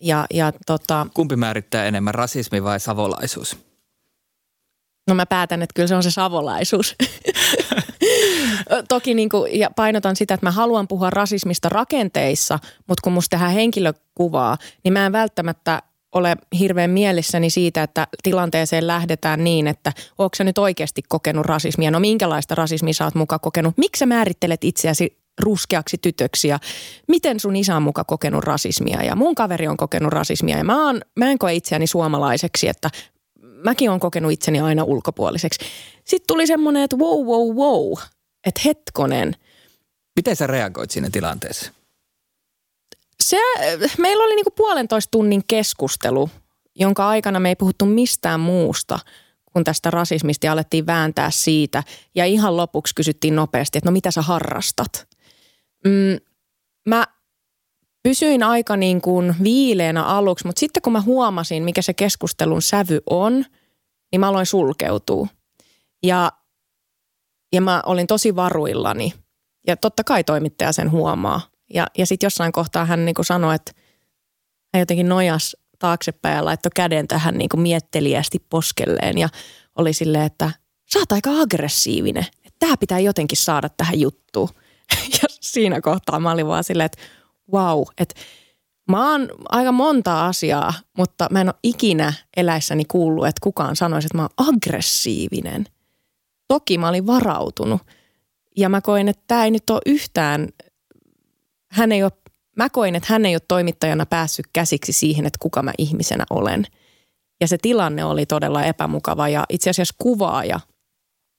[0.03, 3.57] Ja, ja tota, Kumpi määrittää enemmän, rasismi vai savolaisuus?
[5.09, 6.97] No mä päätän, että kyllä se on se savolaisuus.
[8.89, 13.37] Toki niin kuin, ja painotan sitä, että mä haluan puhua rasismista rakenteissa, mutta kun musta
[13.37, 15.83] tehdään henkilökuvaa, niin mä en välttämättä
[16.13, 21.91] ole hirveän mielissäni siitä, että tilanteeseen lähdetään niin, että onko sä nyt oikeasti kokenut rasismia?
[21.91, 23.79] No minkälaista rasismia sä oot mukaan kokenut?
[23.79, 26.59] Miksi sä määrittelet itseäsi ruskeaksi tytöksi ja
[27.09, 30.87] miten sun isä on muka kokenut rasismia ja mun kaveri on kokenut rasismia ja mä,
[30.87, 32.91] oon, mä en koe itseäni suomalaiseksi, että
[33.65, 35.61] mäkin on kokenut itseni aina ulkopuoliseksi.
[36.05, 37.99] Sitten tuli semmoinen, että wow, wow, wow,
[38.47, 39.37] että hetkonen.
[40.17, 41.73] Miten sä reagoit siinä tilanteessa?
[43.23, 43.41] Se,
[43.99, 46.31] meillä oli niinku puolentoista tunnin keskustelu,
[46.75, 48.99] jonka aikana me ei puhuttu mistään muusta
[49.53, 51.83] kun tästä rasismista ja alettiin vääntää siitä.
[52.15, 55.09] Ja ihan lopuksi kysyttiin nopeasti, että no mitä sä harrastat?
[55.85, 56.17] Mm,
[56.89, 57.07] mä
[58.03, 63.01] pysyin aika niin kuin viileänä aluksi, mutta sitten kun mä huomasin, mikä se keskustelun sävy
[63.11, 63.45] on,
[64.13, 65.27] niin mä aloin sulkeutua.
[66.03, 66.33] Ja,
[67.53, 69.13] ja mä olin tosi varuillani.
[69.67, 71.41] Ja totta kai toimittaja sen huomaa.
[71.75, 73.73] Ja, ja sitten jossain kohtaa hän niin kuin sanoi, että
[74.75, 79.29] hän jotenkin nojas taaksepäin ja laittoi käden tähän niin kuin mietteliästi poskelleen ja
[79.79, 80.51] oli silleen, että
[80.93, 82.27] sä oot aika aggressiivinen.
[82.59, 84.49] Tää pitää jotenkin saada tähän juttuun.
[85.23, 86.99] Ja siinä kohtaa mä olin vaan silleen, että
[87.53, 88.15] wow, että
[88.91, 94.07] mä oon aika monta asiaa, mutta mä en ole ikinä eläissäni kuullut, että kukaan sanoisi,
[94.07, 95.67] että mä oon aggressiivinen.
[96.49, 97.83] Toki mä olin varautunut
[98.57, 100.49] ja mä koin, että tämä ei nyt ole yhtään,
[101.73, 102.13] hän ei ole,
[102.57, 106.67] mä koin, että hän ei ole toimittajana päässyt käsiksi siihen, että kuka mä ihmisenä olen.
[107.41, 110.61] Ja se tilanne oli todella epämukava ja itse asiassa kuvaaja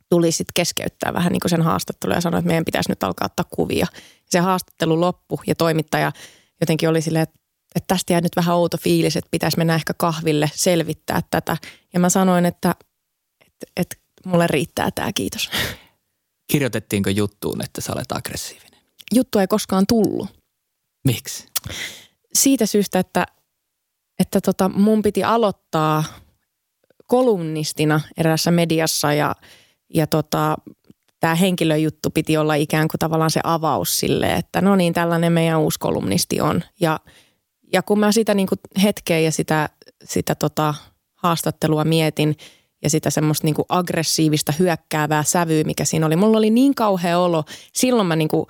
[0.10, 3.26] tuli sitten keskeyttää vähän niin kuin sen haastattelun ja sanoi, että meidän pitäisi nyt alkaa
[3.26, 3.88] ottaa kuvia.
[4.30, 6.12] Se haastattelu loppu ja toimittaja
[6.62, 7.40] jotenkin oli silleen, että,
[7.76, 11.58] että tästä jää nyt vähän outo fiilis, että pitäisi mennä ehkä kahville selvittää tätä.
[11.94, 12.76] Ja mä sanoin, että,
[13.46, 15.50] että, että mulle riittää tämä, kiitos.
[16.52, 18.73] Kirjoitettiinko juttuun, että sä olet aggressiivinen?
[19.14, 20.28] Juttu ei koskaan tullut.
[21.06, 21.48] Miksi?
[22.34, 23.26] Siitä syystä, että,
[24.20, 26.04] että tota, mun piti aloittaa
[27.08, 29.36] kolumnistina erässä mediassa ja–
[29.94, 30.56] ja tota,
[31.20, 35.60] tämä henkilöjuttu piti olla ikään kuin tavallaan se avaus sille, että no niin, tällainen meidän
[35.60, 36.64] uusi kolumnisti on.
[36.80, 37.00] Ja,
[37.74, 39.70] ja kun mä sitä niin kuin hetkeä ja sitä,
[40.04, 40.74] sitä tota
[41.14, 42.38] haastattelua mietin
[42.84, 46.16] ja sitä semmoista niin kuin aggressiivista hyökkäävää sävyä, mikä siinä oli.
[46.16, 47.44] Mulla oli niin kauhea olo.
[47.74, 48.46] Silloin mä niin kuin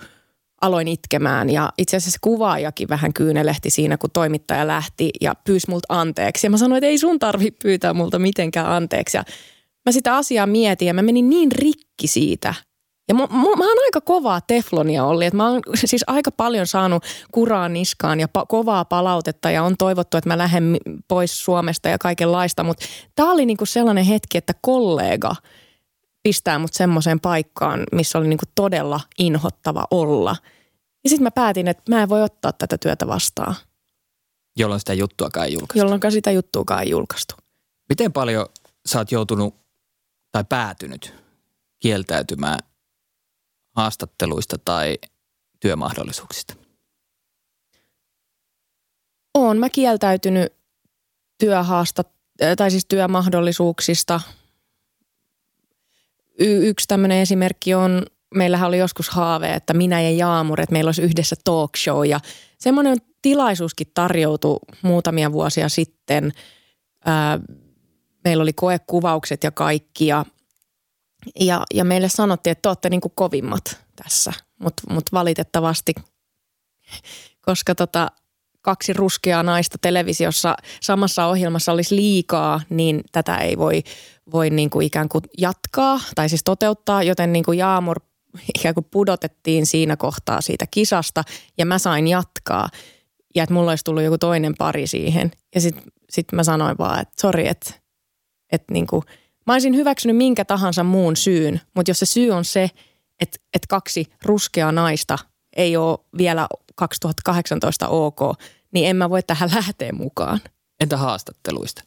[0.63, 5.85] aloin itkemään ja itse asiassa kuvaajakin vähän kyynelehti siinä, kun toimittaja lähti ja pyysi multa
[5.89, 6.47] anteeksi.
[6.47, 9.17] Ja mä sanoin, että ei sun tarvi pyytää multa mitenkään anteeksi.
[9.17, 9.23] Ja
[9.85, 12.53] mä sitä asiaa mietin ja mä menin niin rikki siitä.
[13.07, 16.67] Ja mä, mä, mä oon aika kovaa teflonia oli, että mä oon siis aika paljon
[16.67, 21.89] saanut kuraa niskaan ja pa, kovaa palautetta ja on toivottu, että mä lähden pois Suomesta
[21.89, 22.63] ja kaikenlaista.
[22.63, 22.85] Mutta
[23.15, 25.35] tää oli niinku sellainen hetki, että kollega
[26.23, 30.35] pistää mut semmoiseen paikkaan, missä oli niinku todella inhottava olla.
[31.03, 33.55] Ja sitten mä päätin, että mä en voi ottaa tätä työtä vastaan.
[34.57, 35.77] Jolloin sitä juttuakaan ei julkaistu.
[35.79, 37.35] Jolloin sitä juttuakaan ei julkaistu.
[37.89, 38.45] Miten paljon
[38.85, 39.55] sä oot joutunut
[40.31, 41.13] tai päätynyt
[41.79, 42.59] kieltäytymään
[43.75, 44.97] haastatteluista tai
[45.59, 46.53] työmahdollisuuksista?
[49.33, 50.53] Olen mä kieltäytynyt
[51.39, 52.07] työhaastat,
[52.57, 54.21] tai siis työmahdollisuuksista.
[56.39, 58.05] Y- yksi tämmöinen esimerkki on,
[58.35, 62.19] meillähän oli joskus haave, että minä ja Jaamur, että meillä olisi yhdessä talk show ja
[62.59, 66.31] semmoinen tilaisuuskin tarjoutui muutamia vuosia sitten.
[67.05, 67.39] Ää,
[68.23, 70.25] meillä oli koekuvaukset ja kaikki ja,
[71.39, 75.93] ja, ja meille sanottiin, että te olette niin kuin kovimmat tässä, mutta mut valitettavasti,
[77.41, 78.11] koska tota,
[78.61, 83.83] kaksi ruskeaa naista televisiossa samassa ohjelmassa olisi liikaa, niin tätä ei voi,
[84.31, 87.99] voi niin kuin ikään kuin jatkaa tai siis toteuttaa, joten niin kuin Jaamur
[88.59, 91.23] ikään kuin pudotettiin siinä kohtaa siitä kisasta
[91.57, 92.69] ja mä sain jatkaa
[93.35, 95.31] ja että mulla olisi tullut joku toinen pari siihen.
[95.55, 97.73] Ja sitten sit mä sanoin vaan, että sori, että
[98.51, 99.03] että niin kuin,
[99.47, 102.69] mä olisin hyväksynyt minkä tahansa muun syyn, mutta jos se syy on se,
[103.19, 105.17] että, että kaksi ruskeaa naista
[105.57, 108.19] ei ole vielä 2018 ok,
[108.73, 110.39] niin en mä voi tähän lähteä mukaan.
[110.79, 111.83] Entä haastatteluista?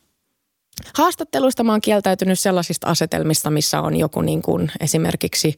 [0.95, 5.57] Haastatteluista mä oon kieltäytynyt sellaisista asetelmista, missä on joku niin kuin esimerkiksi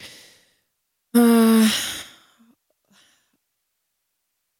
[1.19, 1.73] äh,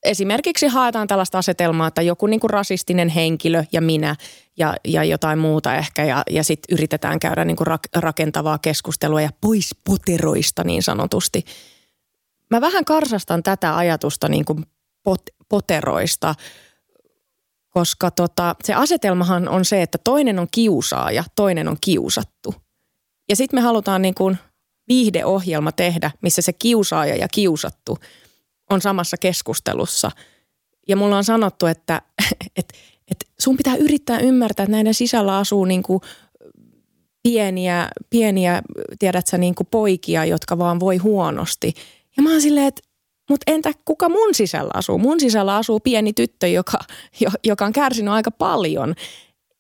[0.05, 4.17] esimerkiksi haetaan tällaista asetelmaa, että joku niin kuin rasistinen henkilö ja minä
[4.59, 9.31] ja, ja jotain muuta ehkä ja, ja sitten yritetään käydä niin kuin rakentavaa keskustelua ja
[9.41, 11.45] pois poteroista niin sanotusti.
[12.51, 14.65] Mä vähän karsastan tätä ajatusta niin kuin
[15.03, 16.35] pot, poteroista,
[17.79, 22.55] koska tota, se asetelmahan on se, että toinen on kiusaaja, toinen on kiusattu.
[23.29, 24.39] Ja sitten me halutaan niin kuin
[24.89, 27.99] viihdeohjelma tehdä, missä se kiusaaja ja kiusattu
[28.71, 30.11] on samassa keskustelussa.
[30.89, 32.03] Ja mulla on sanottu, että,
[32.57, 32.75] että,
[33.11, 36.01] että sun pitää yrittää ymmärtää, että näiden sisällä asuu niin kuin
[37.23, 38.63] pieniä, pieniä
[38.99, 41.75] tiedätkö, niin kuin poikia, jotka vaan voi huonosti.
[42.17, 42.88] Ja mä oon silleen, että
[43.29, 44.99] mutta entä kuka mun sisällä asuu?
[44.99, 46.79] Mun sisällä asuu pieni tyttö, joka,
[47.45, 48.95] joka on kärsinyt aika paljon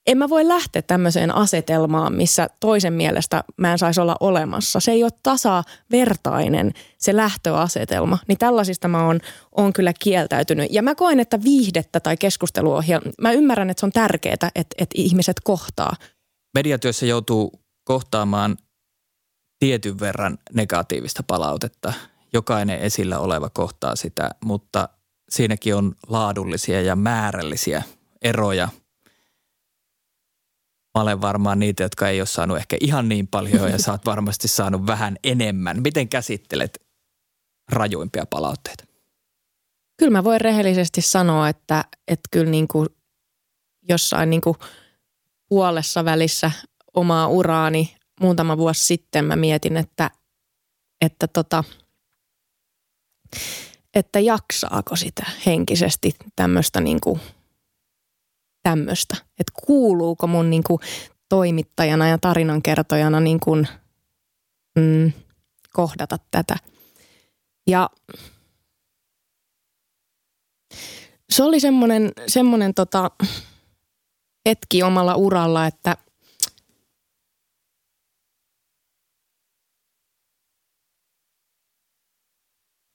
[0.08, 4.80] en mä voi lähteä tämmöiseen asetelmaan, missä toisen mielestä mä en saisi olla olemassa.
[4.80, 8.18] Se ei ole tasavertainen se lähtöasetelma.
[8.28, 9.20] Niin tällaisista mä oon,
[9.52, 10.68] oon kyllä kieltäytynyt.
[10.70, 14.94] Ja mä koen, että viihdettä tai keskusteluohjelma, mä ymmärrän, että se on tärkeää, että, että
[14.94, 15.96] ihmiset kohtaa.
[16.54, 18.56] Mediatyössä joutuu kohtaamaan
[19.58, 21.92] tietyn verran negatiivista palautetta.
[22.32, 24.88] Jokainen esillä oleva kohtaa sitä, mutta
[25.28, 27.82] siinäkin on laadullisia ja määrällisiä
[28.22, 28.68] eroja–
[30.98, 34.06] Mä olen varmaan niitä, jotka ei ole saanut ehkä ihan niin paljon ja sä oot
[34.06, 35.82] varmasti saanut vähän enemmän.
[35.82, 36.82] Miten käsittelet
[37.72, 38.84] rajuimpia palautteita?
[39.96, 42.88] Kyllä mä voin rehellisesti sanoa, että, että kyllä niin kuin
[43.88, 44.56] jossain niin kuin
[45.48, 46.50] puolessa välissä
[46.94, 50.10] omaa uraani muutama vuosi sitten mä mietin, että,
[51.00, 51.64] että, tota,
[53.94, 57.20] että jaksaako sitä henkisesti tämmöistä niin kuin–
[58.68, 59.16] tämmöistä.
[59.16, 60.80] Että kuuluuko mun niin kuin
[61.28, 63.68] toimittajana ja tarinankertojana niin kuin,
[64.78, 65.12] mm,
[65.72, 66.56] kohdata tätä.
[67.66, 67.90] Ja
[71.30, 73.10] se oli semmoinen, semmoinen tota,
[74.48, 75.96] hetki omalla uralla, että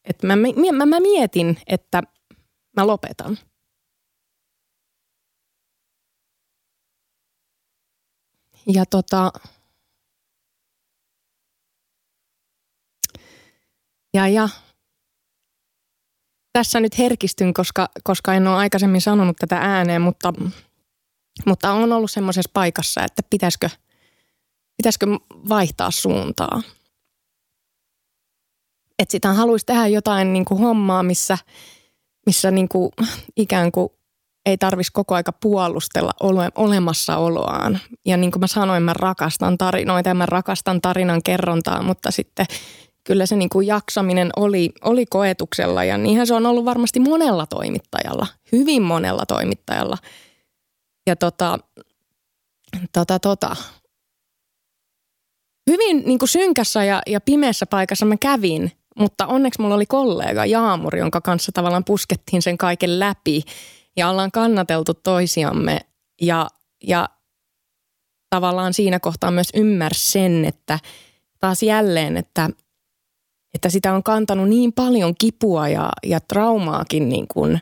[0.10, 0.36] että mä,
[0.72, 2.04] mä, mä mietin, että
[2.78, 3.38] mä lopetan–
[8.68, 9.32] Ja tota,
[14.14, 14.50] ja, ja
[16.54, 20.34] tässä nyt herkistyn, koska, koska en ole aikaisemmin sanonut tätä ääneen, mutta,
[21.46, 23.70] mutta on ollut semmoisessa paikassa, että pitäisikö,
[24.78, 25.06] pitäisikö
[25.50, 26.62] vaihtaa suuntaa.
[29.04, 31.38] Että sitä haluaisi tehdä jotain niin kuin hommaa, missä,
[32.26, 32.92] missä niin kuin
[33.38, 33.90] ikään kuin
[34.46, 37.80] ei tarvitsisi koko aika puolustella ole, olemassaoloaan.
[38.06, 42.46] Ja niin kuin mä sanoin, mä rakastan tarinoita ja mä rakastan tarinan kerrontaa, mutta sitten
[43.04, 47.46] kyllä se niin kuin jaksaminen oli, oli koetuksella ja niinhän se on ollut varmasti monella
[47.46, 49.98] toimittajalla, hyvin monella toimittajalla.
[51.08, 51.60] Ja tota,
[52.94, 53.56] tota, tota,
[55.72, 60.46] hyvin niin kuin synkässä ja, ja pimeässä paikassa mä kävin, mutta onneksi mulla oli kollega
[60.46, 63.42] Jaamuri, jonka kanssa tavallaan puskettiin sen kaiken läpi–
[63.98, 65.80] ja ollaan kannateltu toisiamme.
[66.22, 66.48] Ja,
[66.88, 67.10] ja
[68.30, 70.80] tavallaan siinä kohtaa myös ymmärsi sen, että
[71.40, 72.50] taas jälleen, että,
[73.54, 77.60] että sitä on kantanut niin paljon kipua ja, ja traumaakin niin kuin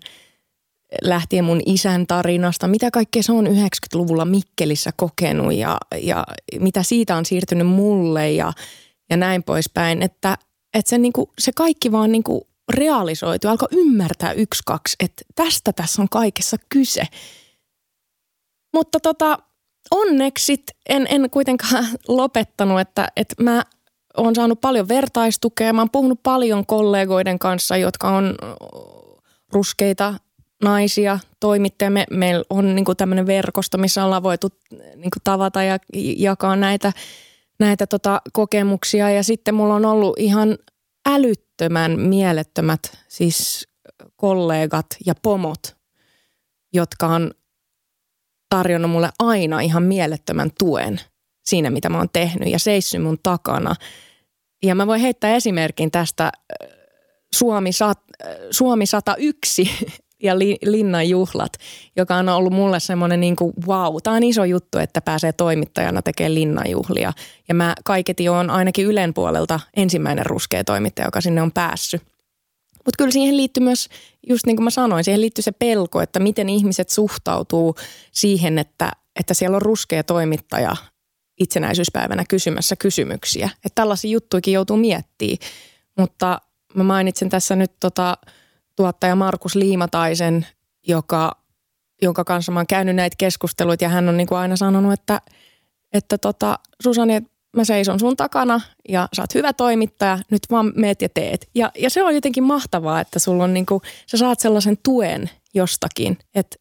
[1.02, 6.24] lähtien mun isän tarinasta, mitä kaikkea se on 90-luvulla Mikkelissä kokenut ja, ja
[6.60, 8.54] mitä siitä on siirtynyt mulle ja,
[9.10, 10.38] ja näin poispäin, että,
[10.74, 12.41] että se, niin kuin, se kaikki vaan niin kuin
[12.74, 17.03] realisoitu, alkoi ymmärtää yksi, kaksi, että tästä tässä on kaikessa kyse.
[18.74, 19.38] Mutta tota,
[19.91, 23.63] onneksi en, en kuitenkaan lopettanut, että, että mä
[24.17, 25.74] oon saanut paljon vertaistukea.
[25.74, 28.36] Mä oon puhunut paljon kollegoiden kanssa, jotka on
[29.53, 30.13] ruskeita
[30.63, 31.89] naisia, toimittajia.
[31.89, 34.47] Me, meillä on niin tämmöinen verkosto, missä ollaan voitu
[34.95, 35.80] niin tavata ja
[36.17, 36.93] jakaa näitä,
[37.62, 39.09] näitä tota kokemuksia.
[39.09, 40.57] Ja sitten mulla on ollut ihan
[41.09, 43.68] älyttömän mielettömät siis
[44.16, 45.76] kollegat ja pomot,
[46.74, 47.32] jotka on
[48.49, 50.99] tarjonnut mulle aina ihan mielettömän tuen
[51.45, 53.76] siinä, mitä mä oon tehnyt ja seissyt mun takana.
[54.64, 56.32] Ja mä voin heittää esimerkin tästä
[57.36, 57.70] Suomi,
[58.51, 59.70] Suomi 101
[60.24, 61.53] ja li, Linnan juhlat,
[61.95, 66.01] joka on ollut mulle semmoinen niin kuin wow, tämä on iso juttu, että pääsee toimittajana
[66.01, 67.13] tekemään linnanjuhlia.
[67.47, 72.01] Ja mä kaiketi on ainakin Ylen puolelta ensimmäinen ruskea toimittaja, joka sinne on päässyt.
[72.86, 73.89] Mutta kyllä siihen liittyy myös,
[74.30, 77.76] just niin kuin mä sanoin, siihen liittyy se pelko, että miten ihmiset suhtautuu
[78.11, 80.76] siihen, että, että siellä on ruskea toimittaja
[81.39, 83.49] itsenäisyyspäivänä kysymässä kysymyksiä.
[83.55, 85.38] Että tällaisia juttuikin joutuu miettimään.
[85.97, 86.41] Mutta
[86.74, 88.17] mä mainitsen tässä nyt tota,
[88.76, 90.47] tuottaja Markus Liimataisen,
[90.88, 91.32] joka,
[92.01, 95.22] jonka kanssa mä oon käynyt näitä keskusteluita ja hän on niin kuin aina sanonut, että,
[95.93, 97.22] että tota, Susani,
[97.55, 101.49] mä seison sun takana ja sä oot hyvä toimittaja, nyt vaan meet ja teet.
[101.55, 106.17] Ja, ja se on jotenkin mahtavaa, että sulla on niinku, sä saat sellaisen tuen jostakin,
[106.36, 106.55] että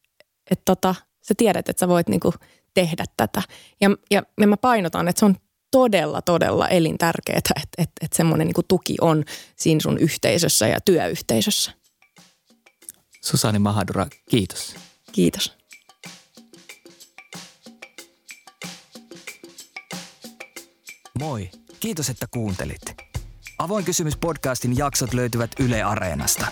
[0.50, 2.34] et tota, sä tiedät, että sä voit niinku
[2.74, 3.42] tehdä tätä.
[3.80, 5.34] Ja, ja, ja mä painotan, että se on
[5.70, 9.24] todella, todella elintärkeää, että, että, että semmoinen niinku tuki on
[9.56, 11.72] siinä sun yhteisössä ja työyhteisössä.
[13.20, 14.74] Susani Mahadura, kiitos.
[15.12, 15.56] Kiitos.
[21.18, 21.50] Moi,
[21.80, 22.82] kiitos että kuuntelit.
[23.58, 26.46] Avoin kysymys podcastin jaksot löytyvät Yle Areenasta.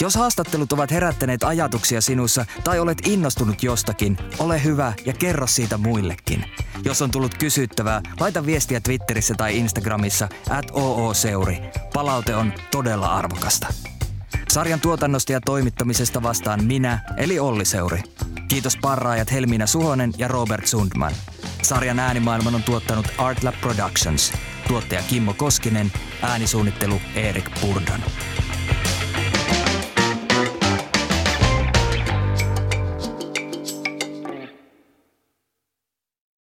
[0.00, 5.78] Jos haastattelut ovat herättäneet ajatuksia sinussa tai olet innostunut jostakin, ole hyvä ja kerro siitä
[5.78, 6.44] muillekin.
[6.84, 11.58] Jos on tullut kysyttävää, laita viestiä Twitterissä tai Instagramissa at ooseuri.
[11.94, 13.66] Palaute on todella arvokasta.
[14.50, 18.02] Sarjan tuotannosta ja toimittamisesta vastaan minä, eli Olli Seuri.
[18.48, 21.12] Kiitos parraajat Helmiina Suhonen ja Robert Sundman.
[21.62, 24.32] Sarjan äänimaailman on tuottanut Artlab Productions.
[24.68, 25.92] Tuottaja Kimmo Koskinen,
[26.22, 28.00] äänisuunnittelu Erik Purdan.